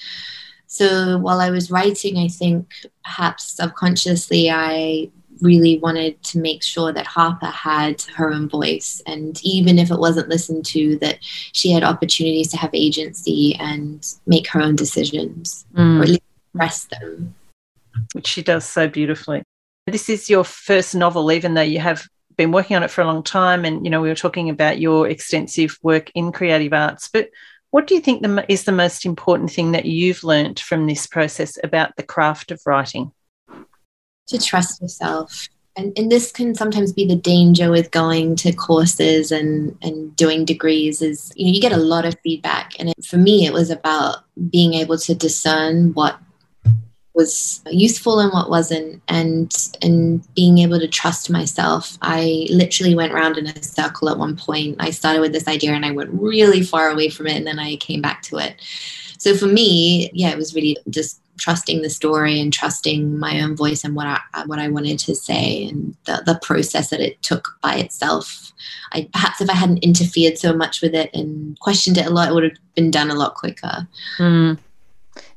So 0.68 1.18
while 1.18 1.42
I 1.42 1.50
was 1.50 1.70
writing, 1.70 2.18
I 2.18 2.30
think 2.30 2.74
perhaps 3.04 3.52
subconsciously 3.52 4.50
I 4.50 5.12
really 5.42 5.78
wanted 5.80 6.24
to 6.24 6.40
make 6.40 6.64
sure 6.64 6.94
that 6.94 7.06
Harper 7.06 7.48
had 7.48 8.02
her 8.16 8.32
own 8.32 8.48
voice. 8.48 9.02
And 9.06 9.40
even 9.44 9.78
if 9.78 9.92
it 9.92 10.00
wasn't 10.00 10.30
listened 10.30 10.66
to, 10.68 10.98
that 11.00 11.18
she 11.22 11.70
had 11.72 11.84
opportunities 11.84 12.48
to 12.50 12.58
have 12.58 12.70
agency 12.74 13.56
and 13.60 14.08
make 14.26 14.48
her 14.48 14.62
own 14.62 14.78
decisions 14.78 15.66
mm. 15.76 16.00
or 16.00 16.04
at 16.04 16.10
least 16.10 16.22
express 16.54 16.86
them 16.86 17.36
which 18.14 18.28
she 18.28 18.42
does 18.42 18.66
so 18.66 18.88
beautifully. 18.88 19.44
This 19.88 20.10
is 20.10 20.30
your 20.30 20.44
first 20.44 20.96
novel, 20.96 21.32
even 21.32 21.54
though 21.54 21.62
you 21.62 21.80
have 21.80 22.08
been 22.38 22.52
working 22.52 22.76
on 22.76 22.84
it 22.84 22.92
for 22.92 23.02
a 23.02 23.06
long 23.06 23.24
time. 23.24 23.66
And, 23.66 23.86
you 23.86 23.90
know, 23.90 24.02
we 24.02 24.10
were 24.10 24.16
talking 24.16 24.50
about 24.50 24.80
your 24.80 25.08
extensive 25.08 25.78
work 25.84 26.12
in 26.16 26.32
creative 26.32 26.74
arts. 26.74 27.10
But 27.12 27.30
what 27.72 27.88
do 27.88 27.96
you 27.96 28.02
think 28.02 28.22
the, 28.22 28.46
is 28.50 28.64
the 28.64 28.72
most 28.72 29.06
important 29.06 29.52
thing 29.52 29.72
that 29.72 29.86
you've 29.86 30.24
learned 30.24 30.60
from 30.60 30.88
this 30.88 31.08
process 31.08 31.58
about 31.64 31.96
the 31.96 32.04
craft 32.04 32.52
of 32.52 32.62
writing? 32.66 33.12
To 34.28 34.40
trust 34.40 34.82
yourself. 34.82 35.50
And, 35.76 35.92
and 35.98 36.12
this 36.12 36.32
can 36.32 36.54
sometimes 36.54 36.94
be 36.94 37.08
the 37.08 37.16
danger 37.16 37.72
with 37.72 37.90
going 37.90 38.36
to 38.38 38.54
courses 38.54 39.32
and, 39.32 39.76
and 39.82 40.16
doing 40.16 40.46
degrees 40.46 41.02
is 41.02 41.34
you 41.36 41.48
know 41.48 41.52
you 41.52 41.60
get 41.60 41.72
a 41.72 41.78
lot 41.78 42.06
of 42.06 42.16
feedback 42.24 42.74
and 42.78 42.90
it, 42.90 43.04
for 43.04 43.18
me 43.18 43.48
it 43.48 43.54
was 43.54 43.72
about 43.72 44.18
being 44.52 44.76
able 44.76 45.00
to 45.00 45.16
discern 45.16 45.92
what 45.94 46.20
was 47.14 47.62
useful 47.70 48.20
and 48.20 48.32
what 48.34 48.50
wasn't 48.50 49.02
and 49.08 49.72
and 49.82 50.24
being 50.34 50.58
able 50.58 50.80
to 50.80 50.88
trust 50.88 51.30
myself 51.30 51.98
i 52.02 52.48
literally 52.50 52.96
went 52.96 53.14
around 53.14 53.38
in 53.38 53.48
a 53.48 53.64
circle 53.64 54.10
at 54.10 54.18
one 54.18 54.36
point 54.36 54.76
i 54.80 54.90
started 54.90 55.22
with 55.22 55.32
this 55.32 55.48
idea 55.48 55.72
and 55.72 55.86
i 55.86 55.92
went 55.92 56.10
really 56.14 56.64
far 56.64 56.90
away 56.90 57.10
from 57.10 57.28
it 57.28 57.36
and 57.36 57.48
then 57.48 57.60
i 57.60 57.76
came 57.78 58.02
back 58.02 58.22
to 58.22 58.38
it 58.38 58.56
so 59.18 59.36
for 59.36 59.48
me 59.48 60.10
yeah 60.14 60.30
it 60.30 60.38
was 60.38 60.56
really 60.56 60.78
just 60.90 61.20
trusting 61.38 61.82
the 61.82 61.90
story 61.90 62.40
and 62.40 62.54
trusting 62.54 63.18
my 63.18 63.42
own 63.42 63.56
voice 63.56 63.84
and 63.84 63.96
what 63.96 64.08
I 64.08 64.20
what 64.46 64.60
I 64.60 64.68
wanted 64.68 65.00
to 65.00 65.16
say 65.16 65.66
and 65.66 65.96
the, 66.06 66.22
the 66.26 66.40
process 66.42 66.90
that 66.90 67.00
it 67.00 67.22
took 67.22 67.58
by 67.62 67.76
itself. 67.76 68.54
I 68.92 69.10
perhaps 69.12 69.42
if 69.42 69.50
I 69.50 69.54
hadn't 69.54 69.84
interfered 69.84 70.38
so 70.38 70.54
much 70.54 70.82
with 70.82 70.94
it 70.94 71.10
and 71.14 71.60
questioned 71.60 71.98
it 71.98 72.06
a 72.06 72.12
lot, 72.12 72.30
it 72.30 72.34
would 72.34 72.44
have 72.44 72.58
been 72.76 72.92
done 72.92 73.10
a 73.10 73.16
lot 73.16 73.36
quicker. 73.36 73.88
Mm. 74.18 74.58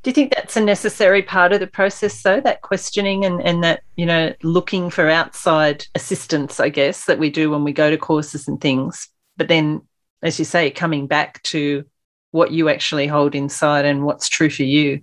Do 0.07 0.11
you 0.11 0.15
think 0.15 0.35
that's 0.35 0.55
a 0.55 0.61
necessary 0.61 1.21
part 1.21 1.51
of 1.51 1.59
the 1.59 1.67
process, 1.67 2.21
though, 2.21 2.39
that 2.39 2.61
questioning 2.61 3.25
and, 3.25 3.41
and 3.41 3.61
that, 3.65 3.81
you 3.97 4.05
know, 4.05 4.33
looking 4.41 4.89
for 4.89 5.09
outside 5.09 5.85
assistance, 5.95 6.61
I 6.61 6.69
guess, 6.69 7.03
that 7.07 7.19
we 7.19 7.29
do 7.29 7.51
when 7.51 7.65
we 7.65 7.73
go 7.73 7.89
to 7.89 7.97
courses 7.97 8.47
and 8.47 8.61
things? 8.61 9.09
But 9.35 9.49
then, 9.49 9.81
as 10.23 10.39
you 10.39 10.45
say, 10.45 10.71
coming 10.71 11.07
back 11.07 11.43
to 11.43 11.83
what 12.31 12.51
you 12.51 12.69
actually 12.69 13.07
hold 13.07 13.35
inside 13.35 13.83
and 13.83 14.05
what's 14.05 14.29
true 14.29 14.49
for 14.49 14.63
you. 14.63 15.01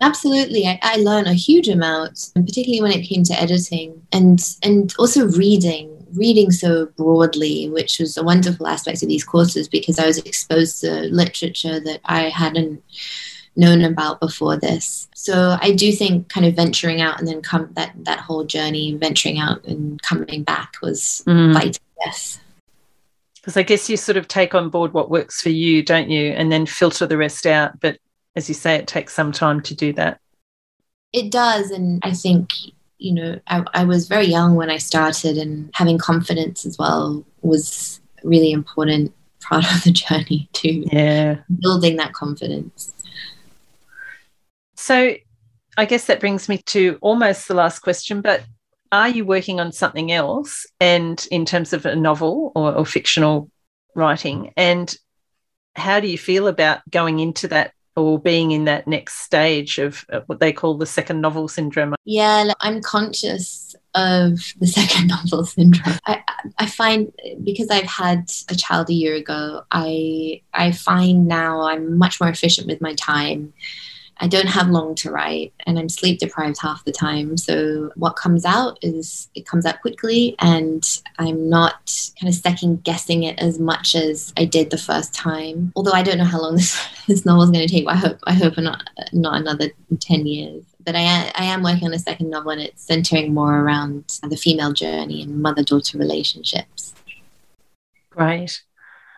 Absolutely. 0.00 0.64
I, 0.64 0.78
I 0.80 0.96
learned 0.98 1.26
a 1.26 1.32
huge 1.32 1.66
amount, 1.66 2.30
and 2.36 2.46
particularly 2.46 2.82
when 2.82 3.00
it 3.00 3.08
came 3.08 3.24
to 3.24 3.34
editing 3.34 4.00
and 4.12 4.40
and 4.62 4.94
also 4.96 5.26
reading 5.26 6.06
reading 6.14 6.52
so 6.52 6.86
broadly, 6.96 7.68
which 7.70 7.98
was 7.98 8.16
a 8.16 8.22
wonderful 8.22 8.68
aspect 8.68 9.02
of 9.02 9.08
these 9.08 9.24
courses 9.24 9.68
because 9.68 9.98
I 9.98 10.06
was 10.06 10.18
exposed 10.18 10.80
to 10.82 11.08
literature 11.10 11.80
that 11.80 12.00
I 12.04 12.28
hadn't 12.28 12.80
known 13.60 13.82
about 13.82 14.20
before 14.20 14.56
this. 14.56 15.08
So 15.14 15.56
I 15.60 15.72
do 15.72 15.92
think 15.92 16.28
kind 16.28 16.46
of 16.46 16.54
venturing 16.54 17.00
out 17.00 17.18
and 17.18 17.28
then 17.28 17.42
come 17.42 17.70
that 17.74 17.92
that 18.04 18.18
whole 18.18 18.44
journey, 18.44 18.94
venturing 18.94 19.38
out 19.38 19.64
and 19.64 20.00
coming 20.02 20.42
back 20.42 20.74
was 20.82 21.22
mm. 21.26 21.52
vital. 21.52 21.82
Yes. 22.04 22.40
Because 23.36 23.56
I 23.56 23.62
guess 23.62 23.88
you 23.88 23.96
sort 23.96 24.16
of 24.16 24.28
take 24.28 24.54
on 24.54 24.68
board 24.70 24.92
what 24.92 25.10
works 25.10 25.40
for 25.40 25.50
you, 25.50 25.82
don't 25.82 26.10
you? 26.10 26.32
And 26.32 26.50
then 26.50 26.66
filter 26.66 27.06
the 27.06 27.16
rest 27.16 27.46
out. 27.46 27.78
But 27.80 27.98
as 28.36 28.48
you 28.48 28.54
say, 28.54 28.74
it 28.74 28.86
takes 28.86 29.14
some 29.14 29.32
time 29.32 29.60
to 29.62 29.74
do 29.74 29.92
that. 29.94 30.20
It 31.12 31.30
does. 31.30 31.70
And 31.70 32.00
I 32.02 32.12
think 32.12 32.50
you 33.00 33.14
know, 33.14 33.40
I, 33.46 33.64
I 33.72 33.84
was 33.84 34.06
very 34.06 34.26
young 34.26 34.54
when 34.54 34.70
I 34.70 34.76
started, 34.76 35.38
and 35.38 35.70
having 35.74 35.98
confidence 35.98 36.66
as 36.66 36.78
well 36.78 37.24
was 37.42 38.00
really 38.22 38.52
important 38.52 39.14
part 39.40 39.64
of 39.74 39.82
the 39.84 39.90
journey 39.90 40.48
to 40.52 40.68
yeah 40.94 41.38
building 41.60 41.96
that 41.96 42.12
confidence. 42.12 42.92
So, 44.80 45.14
I 45.76 45.84
guess 45.84 46.06
that 46.06 46.20
brings 46.20 46.48
me 46.48 46.58
to 46.66 46.98
almost 47.00 47.48
the 47.48 47.54
last 47.54 47.80
question, 47.80 48.22
but 48.22 48.42
are 48.90 49.08
you 49.08 49.24
working 49.24 49.60
on 49.60 49.72
something 49.72 50.10
else 50.10 50.66
and 50.80 51.24
in 51.30 51.44
terms 51.44 51.72
of 51.72 51.86
a 51.86 51.94
novel 51.94 52.50
or, 52.56 52.74
or 52.74 52.86
fictional 52.86 53.50
writing 53.94 54.52
and 54.56 54.96
how 55.76 56.00
do 56.00 56.08
you 56.08 56.18
feel 56.18 56.48
about 56.48 56.80
going 56.90 57.20
into 57.20 57.46
that 57.48 57.72
or 57.94 58.18
being 58.18 58.52
in 58.52 58.64
that 58.64 58.88
next 58.88 59.18
stage 59.18 59.78
of 59.78 60.04
what 60.26 60.40
they 60.40 60.52
call 60.52 60.76
the 60.78 60.86
second 60.86 61.20
novel 61.20 61.46
syndrome? 61.46 61.94
Yeah, 62.04 62.52
I'm 62.60 62.80
conscious 62.80 63.74
of 63.94 64.40
the 64.58 64.66
second 64.78 65.08
novel 65.08 65.44
syndrome. 65.44 65.98
I, 66.06 66.22
I 66.58 66.66
find 66.66 67.12
because 67.44 67.68
I've 67.68 67.84
had 67.84 68.30
a 68.48 68.54
child 68.54 68.88
a 68.88 68.94
year 68.94 69.14
ago, 69.14 69.62
I 69.70 70.42
I 70.54 70.72
find 70.72 71.28
now 71.28 71.62
I'm 71.62 71.98
much 71.98 72.20
more 72.20 72.30
efficient 72.30 72.66
with 72.66 72.80
my 72.80 72.94
time. 72.94 73.52
I 74.20 74.28
don't 74.28 74.48
have 74.48 74.68
long 74.68 74.94
to 74.96 75.10
write 75.10 75.54
and 75.66 75.78
I'm 75.78 75.88
sleep 75.88 76.20
deprived 76.20 76.60
half 76.60 76.84
the 76.84 76.92
time. 76.92 77.38
So 77.38 77.90
what 77.96 78.16
comes 78.16 78.44
out 78.44 78.78
is 78.82 79.28
it 79.34 79.46
comes 79.46 79.64
out 79.64 79.80
quickly 79.80 80.36
and 80.38 80.84
I'm 81.18 81.48
not 81.48 81.90
kind 82.20 82.28
of 82.28 82.34
second 82.34 82.84
guessing 82.84 83.22
it 83.22 83.38
as 83.38 83.58
much 83.58 83.94
as 83.94 84.32
I 84.36 84.44
did 84.44 84.70
the 84.70 84.78
first 84.78 85.14
time. 85.14 85.72
Although 85.74 85.92
I 85.92 86.02
don't 86.02 86.18
know 86.18 86.24
how 86.24 86.42
long 86.42 86.56
this, 86.56 86.86
this 87.06 87.24
novel 87.24 87.44
is 87.44 87.50
going 87.50 87.66
to 87.66 87.72
take. 87.72 87.88
I 87.88 87.96
hope 87.96 88.18
I 88.24 88.34
hope 88.34 88.58
not 88.58 88.88
not 89.12 89.40
another 89.40 89.70
10 89.98 90.26
years. 90.26 90.64
But 90.84 90.96
I, 90.96 91.30
I 91.34 91.44
am 91.44 91.62
working 91.62 91.88
on 91.88 91.94
a 91.94 91.98
second 91.98 92.30
novel 92.30 92.52
and 92.52 92.60
it's 92.60 92.82
centering 92.82 93.34
more 93.34 93.60
around 93.60 94.18
the 94.22 94.36
female 94.36 94.72
journey 94.72 95.22
and 95.22 95.42
mother-daughter 95.42 95.98
relationships. 95.98 96.94
Great. 98.08 98.62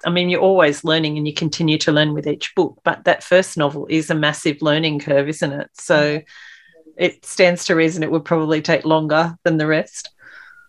I 0.05 0.11
mean, 0.11 0.29
you're 0.29 0.41
always 0.41 0.85
learning 0.85 1.17
and 1.17 1.27
you 1.27 1.35
continue 1.35 1.79
to 1.79 1.93
learn 1.93 2.15
with 2.15 2.27
each 2.27 2.55
book, 2.55 2.81
but 2.85 3.05
that 3.05 3.23
first 3.23 3.57
novel 3.57 3.87
is 3.89 4.11
a 4.11 4.15
massive 4.15 4.63
learning 4.63 5.01
curve, 5.01 5.29
isn't 5.29 5.53
it? 5.53 5.71
So 5.75 6.23
it 6.97 7.25
stands 7.25 7.65
to 7.67 7.75
reason 7.75 8.03
it 8.03 8.11
would 8.11 8.25
probably 8.25 8.63
take 8.63 8.85
longer 8.85 9.37
than 9.45 9.59
the 9.59 9.67
rest. 9.67 10.11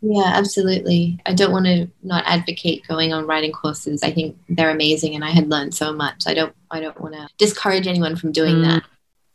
Yeah, 0.05 0.33
absolutely. 0.35 1.17
I 1.25 1.33
don't 1.33 1.53
want 1.53 1.65
to 1.65 1.87
not 2.01 2.25
advocate 2.27 2.85
going 2.87 3.13
on 3.13 3.25
writing 3.25 3.53
courses. 3.53 4.03
I 4.03 4.11
think 4.11 4.37
they're 4.49 4.69
amazing 4.69 5.15
and 5.15 5.23
I 5.23 5.29
had 5.29 5.49
learned 5.49 5.73
so 5.73 5.93
much. 5.93 6.23
I 6.27 6.33
don't 6.33 6.53
I 6.69 6.81
don't 6.81 6.99
want 6.99 7.15
to 7.15 7.29
discourage 7.37 7.87
anyone 7.87 8.17
from 8.17 8.33
doing 8.33 8.55
mm. 8.55 8.63
that. 8.65 8.83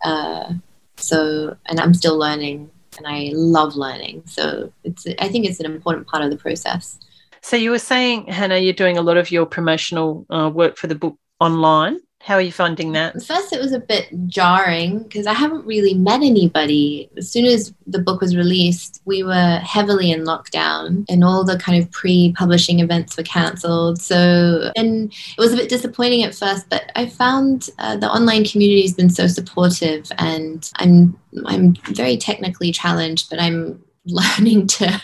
Uh, 0.05 0.53
so 0.97 1.57
and 1.67 1.81
I'm 1.81 1.95
still 1.95 2.19
learning 2.19 2.71
and 2.99 3.07
I 3.07 3.31
love 3.33 3.77
learning. 3.77 4.25
So 4.27 4.71
it's 4.85 5.07
I 5.19 5.29
think 5.29 5.47
it's 5.47 5.59
an 5.59 5.67
important 5.67 6.07
part 6.07 6.23
of 6.23 6.31
the 6.31 6.37
process. 6.37 6.99
So 7.43 7.57
you 7.57 7.71
were 7.71 7.79
saying, 7.79 8.27
Hannah, 8.27 8.59
you're 8.59 8.73
doing 8.73 8.99
a 8.99 9.03
lot 9.03 9.17
of 9.17 9.31
your 9.31 9.47
promotional 9.47 10.27
uh, 10.31 10.51
work 10.53 10.77
for 10.77 10.87
the 10.87 10.95
book 10.95 11.17
online. 11.41 12.01
How 12.21 12.35
are 12.35 12.43
you 12.43 12.53
finding 12.53 12.93
that? 12.93 13.23
First, 13.23 13.53
it 13.53 13.61
was 13.61 13.73
a 13.73 13.79
bit 13.79 14.09
jarring 14.27 15.05
because 15.05 15.27
I 15.27 15.33
haven't 15.33 15.65
really 15.65 15.95
met 15.95 16.21
anybody. 16.21 17.09
As 17.17 17.31
soon 17.31 17.45
as 17.45 17.73
the 17.87 18.01
book 18.01 18.21
was 18.21 18.37
released, 18.37 19.01
we 19.05 19.23
were 19.23 19.59
heavily 19.59 20.11
in 20.11 20.25
lockdown 20.25 21.05
and 21.09 21.23
all 21.23 21.45
the 21.45 21.59
kind 21.59 21.81
of 21.81 21.91
pre 21.93 22.35
publishing 22.37 22.81
events 22.81 23.17
were 23.17 23.23
cancelled. 23.23 24.03
So, 24.03 24.73
and 24.75 25.13
it 25.13 25.39
was 25.39 25.53
a 25.53 25.57
bit 25.57 25.69
disappointing 25.69 26.25
at 26.25 26.35
first, 26.35 26.69
but 26.69 26.91
I 26.97 27.07
found 27.07 27.71
uh, 27.79 27.97
the 27.97 28.11
online 28.11 28.45
community 28.45 28.83
has 28.83 28.95
been 28.95 29.11
so 29.11 29.29
supportive 29.29 30.11
and 30.19 30.71
I'm 30.77 31.17
I'm 31.47 31.77
very 31.93 32.17
technically 32.17 32.73
challenged, 32.73 33.31
but 33.31 33.41
I'm 33.41 33.83
learning 34.11 34.67
to 34.67 35.03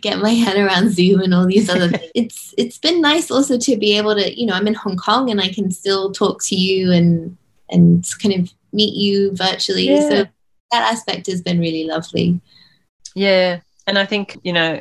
get 0.00 0.18
my 0.18 0.30
head 0.30 0.56
around 0.56 0.90
Zoom 0.90 1.20
and 1.20 1.34
all 1.34 1.46
these 1.46 1.68
other 1.68 1.88
things. 1.90 2.10
It's 2.14 2.54
it's 2.58 2.78
been 2.78 3.00
nice 3.00 3.30
also 3.30 3.58
to 3.58 3.76
be 3.76 3.96
able 3.96 4.14
to, 4.14 4.38
you 4.38 4.46
know, 4.46 4.54
I'm 4.54 4.66
in 4.66 4.74
Hong 4.74 4.96
Kong 4.96 5.30
and 5.30 5.40
I 5.40 5.48
can 5.48 5.70
still 5.70 6.12
talk 6.12 6.42
to 6.44 6.54
you 6.54 6.92
and 6.92 7.36
and 7.70 8.04
kind 8.22 8.34
of 8.40 8.52
meet 8.72 8.94
you 8.94 9.34
virtually. 9.34 9.88
Yeah. 9.88 10.08
So 10.08 10.16
that 10.72 10.92
aspect 10.92 11.26
has 11.26 11.40
been 11.40 11.58
really 11.58 11.84
lovely. 11.84 12.40
Yeah. 13.14 13.60
And 13.86 13.98
I 13.98 14.06
think, 14.06 14.38
you 14.42 14.52
know, 14.52 14.80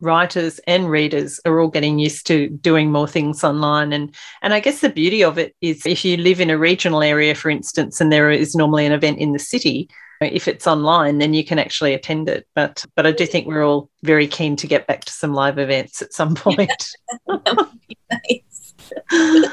writers 0.00 0.60
and 0.66 0.88
readers 0.90 1.40
are 1.44 1.60
all 1.60 1.68
getting 1.68 1.98
used 1.98 2.26
to 2.26 2.48
doing 2.48 2.90
more 2.90 3.08
things 3.08 3.42
online 3.42 3.92
and 3.92 4.14
and 4.42 4.52
I 4.52 4.60
guess 4.60 4.80
the 4.80 4.90
beauty 4.90 5.24
of 5.24 5.38
it 5.38 5.54
is 5.60 5.86
if 5.86 6.04
you 6.04 6.16
live 6.16 6.40
in 6.40 6.50
a 6.50 6.58
regional 6.58 7.02
area 7.02 7.34
for 7.34 7.48
instance 7.48 8.00
and 8.00 8.12
there 8.12 8.30
is 8.30 8.54
normally 8.54 8.86
an 8.86 8.92
event 8.92 9.18
in 9.18 9.32
the 9.32 9.38
city 9.38 9.88
if 10.32 10.48
it's 10.48 10.66
online 10.66 11.18
then 11.18 11.34
you 11.34 11.44
can 11.44 11.58
actually 11.58 11.94
attend 11.94 12.28
it 12.28 12.46
but 12.54 12.84
but 12.94 13.06
i 13.06 13.12
do 13.12 13.26
think 13.26 13.46
we're 13.46 13.64
all 13.64 13.90
very 14.02 14.26
keen 14.26 14.56
to 14.56 14.66
get 14.66 14.86
back 14.86 15.04
to 15.04 15.12
some 15.12 15.34
live 15.34 15.58
events 15.58 16.00
at 16.02 16.12
some 16.12 16.34
point 16.34 16.96
nice. 17.28 18.74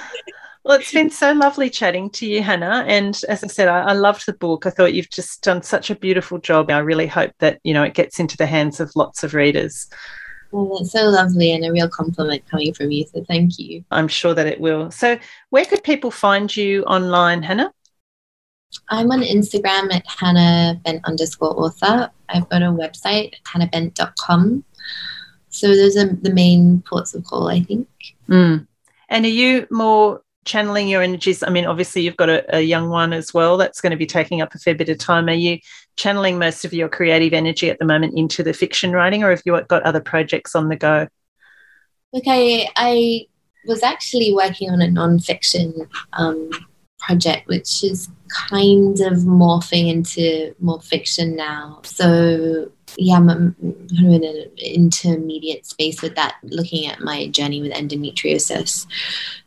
well 0.63 0.79
it's 0.79 0.93
been 0.93 1.09
so 1.09 1.33
lovely 1.33 1.69
chatting 1.69 2.09
to 2.09 2.25
you 2.25 2.41
hannah 2.41 2.83
and 2.87 3.21
as 3.27 3.43
i 3.43 3.47
said 3.47 3.67
I, 3.67 3.81
I 3.81 3.93
loved 3.93 4.25
the 4.25 4.33
book 4.33 4.65
i 4.65 4.69
thought 4.69 4.93
you've 4.93 5.09
just 5.09 5.43
done 5.43 5.63
such 5.63 5.89
a 5.89 5.95
beautiful 5.95 6.37
job 6.37 6.69
i 6.71 6.79
really 6.79 7.07
hope 7.07 7.31
that 7.39 7.59
you 7.63 7.73
know 7.73 7.83
it 7.83 7.93
gets 7.93 8.19
into 8.19 8.37
the 8.37 8.45
hands 8.45 8.79
of 8.79 8.91
lots 8.95 9.23
of 9.23 9.33
readers 9.33 9.89
Oh, 10.53 10.77
that's 10.77 10.91
so 10.91 11.05
lovely 11.05 11.53
and 11.53 11.63
a 11.65 11.71
real 11.71 11.87
compliment 11.87 12.43
coming 12.49 12.73
from 12.73 12.91
you. 12.91 13.05
So 13.05 13.23
thank 13.23 13.57
you. 13.57 13.85
I'm 13.89 14.07
sure 14.07 14.33
that 14.33 14.47
it 14.47 14.59
will. 14.59 14.91
So, 14.91 15.17
where 15.49 15.65
could 15.65 15.83
people 15.83 16.11
find 16.11 16.53
you 16.55 16.83
online, 16.83 17.41
Hannah? 17.41 17.71
I'm 18.89 19.11
on 19.11 19.21
Instagram 19.21 19.93
at 19.93 20.05
Hannah 20.07 20.79
Bent 20.83 21.03
underscore 21.05 21.59
author. 21.59 22.09
I've 22.29 22.49
got 22.49 22.61
a 22.61 22.65
website, 22.65 23.33
hannahbent.com. 23.43 24.63
So 25.49 25.67
those 25.67 25.97
are 25.97 26.07
the 26.07 26.33
main 26.33 26.81
ports 26.87 27.13
of 27.13 27.23
call, 27.25 27.49
I 27.49 27.61
think. 27.61 27.87
Mm. 28.29 28.67
And 29.09 29.25
are 29.25 29.29
you 29.29 29.67
more 29.69 30.21
channeling 30.45 30.87
your 30.87 31.01
energies? 31.01 31.43
I 31.43 31.49
mean, 31.49 31.65
obviously, 31.65 32.01
you've 32.01 32.17
got 32.17 32.29
a, 32.29 32.57
a, 32.57 32.61
young 32.61 32.89
one 32.89 33.11
as 33.11 33.33
well 33.33 33.57
that's 33.57 33.81
going 33.81 33.91
to 33.91 33.97
be 33.97 34.05
taking 34.05 34.41
up 34.41 34.55
a 34.55 34.57
fair 34.57 34.73
bit 34.73 34.89
of 34.89 34.97
time. 34.97 35.27
Are 35.27 35.33
you 35.33 35.59
channeling 35.97 36.39
most 36.39 36.63
of 36.63 36.73
your 36.73 36.87
creative 36.87 37.33
energy 37.33 37.69
at 37.69 37.79
the 37.79 37.85
moment 37.85 38.17
into 38.17 38.43
the 38.43 38.53
fiction 38.53 38.93
writing, 38.93 39.23
or 39.23 39.29
have 39.29 39.41
you 39.45 39.61
got 39.67 39.83
other 39.83 39.99
projects 39.99 40.55
on 40.55 40.69
the 40.69 40.77
go? 40.77 41.07
Look, 42.13 42.23
I, 42.27 42.67
I 42.77 43.27
was 43.65 43.83
actually 43.83 44.33
working 44.33 44.69
on 44.69 44.81
a 44.81 44.89
non-fiction 44.89 45.87
um, 46.13 46.49
project, 47.01 47.47
which 47.47 47.83
is 47.83 48.09
kind 48.49 48.99
of 49.01 49.17
morphing 49.19 49.89
into 49.89 50.55
more 50.59 50.79
fiction 50.79 51.35
now. 51.35 51.81
So 51.83 52.71
yeah, 52.97 53.15
I'm 53.15 53.27
kind 53.29 54.05
of 54.05 54.13
in 54.13 54.23
an 54.23 54.51
intermediate 54.57 55.65
space 55.65 56.01
with 56.01 56.15
that, 56.15 56.35
looking 56.43 56.87
at 56.87 56.99
my 57.01 57.27
journey 57.27 57.61
with 57.61 57.71
endometriosis. 57.71 58.85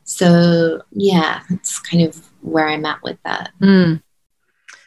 So 0.04 0.82
yeah, 0.92 1.42
that's 1.48 1.78
kind 1.78 2.02
of 2.02 2.22
where 2.42 2.68
I'm 2.68 2.84
at 2.84 3.02
with 3.02 3.18
that. 3.24 3.50
Mm. 3.60 4.02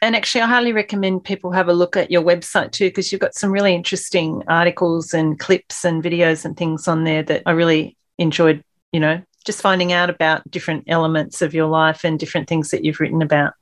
And 0.00 0.14
actually, 0.14 0.42
I 0.42 0.46
highly 0.46 0.72
recommend 0.72 1.24
people 1.24 1.50
have 1.50 1.68
a 1.68 1.72
look 1.72 1.96
at 1.96 2.10
your 2.10 2.22
website 2.22 2.70
too, 2.70 2.88
because 2.88 3.10
you've 3.10 3.20
got 3.20 3.34
some 3.34 3.50
really 3.50 3.74
interesting 3.74 4.44
articles 4.46 5.12
and 5.12 5.36
clips 5.38 5.84
and 5.84 6.02
videos 6.02 6.44
and 6.44 6.56
things 6.56 6.86
on 6.86 7.02
there 7.02 7.24
that 7.24 7.42
I 7.46 7.50
really 7.50 7.96
enjoyed, 8.16 8.62
you 8.92 9.00
know, 9.00 9.20
just 9.48 9.62
finding 9.62 9.94
out 9.94 10.10
about 10.10 10.48
different 10.50 10.84
elements 10.88 11.40
of 11.40 11.54
your 11.54 11.68
life 11.68 12.04
and 12.04 12.18
different 12.18 12.46
things 12.46 12.70
that 12.70 12.84
you've 12.84 13.00
written 13.00 13.22
about. 13.22 13.54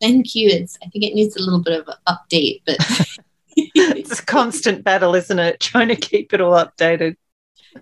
Thank 0.00 0.36
you. 0.36 0.48
It's 0.48 0.78
I 0.80 0.86
think 0.90 1.04
it 1.04 1.12
needs 1.12 1.34
a 1.34 1.42
little 1.42 1.60
bit 1.60 1.80
of 1.80 1.88
an 1.88 1.96
update, 2.06 2.62
but 2.64 2.76
it's 3.56 4.20
a 4.20 4.24
constant 4.24 4.84
battle, 4.84 5.16
isn't 5.16 5.38
it? 5.40 5.58
Trying 5.58 5.88
to 5.88 5.96
keep 5.96 6.32
it 6.32 6.40
all 6.40 6.52
updated. 6.52 7.16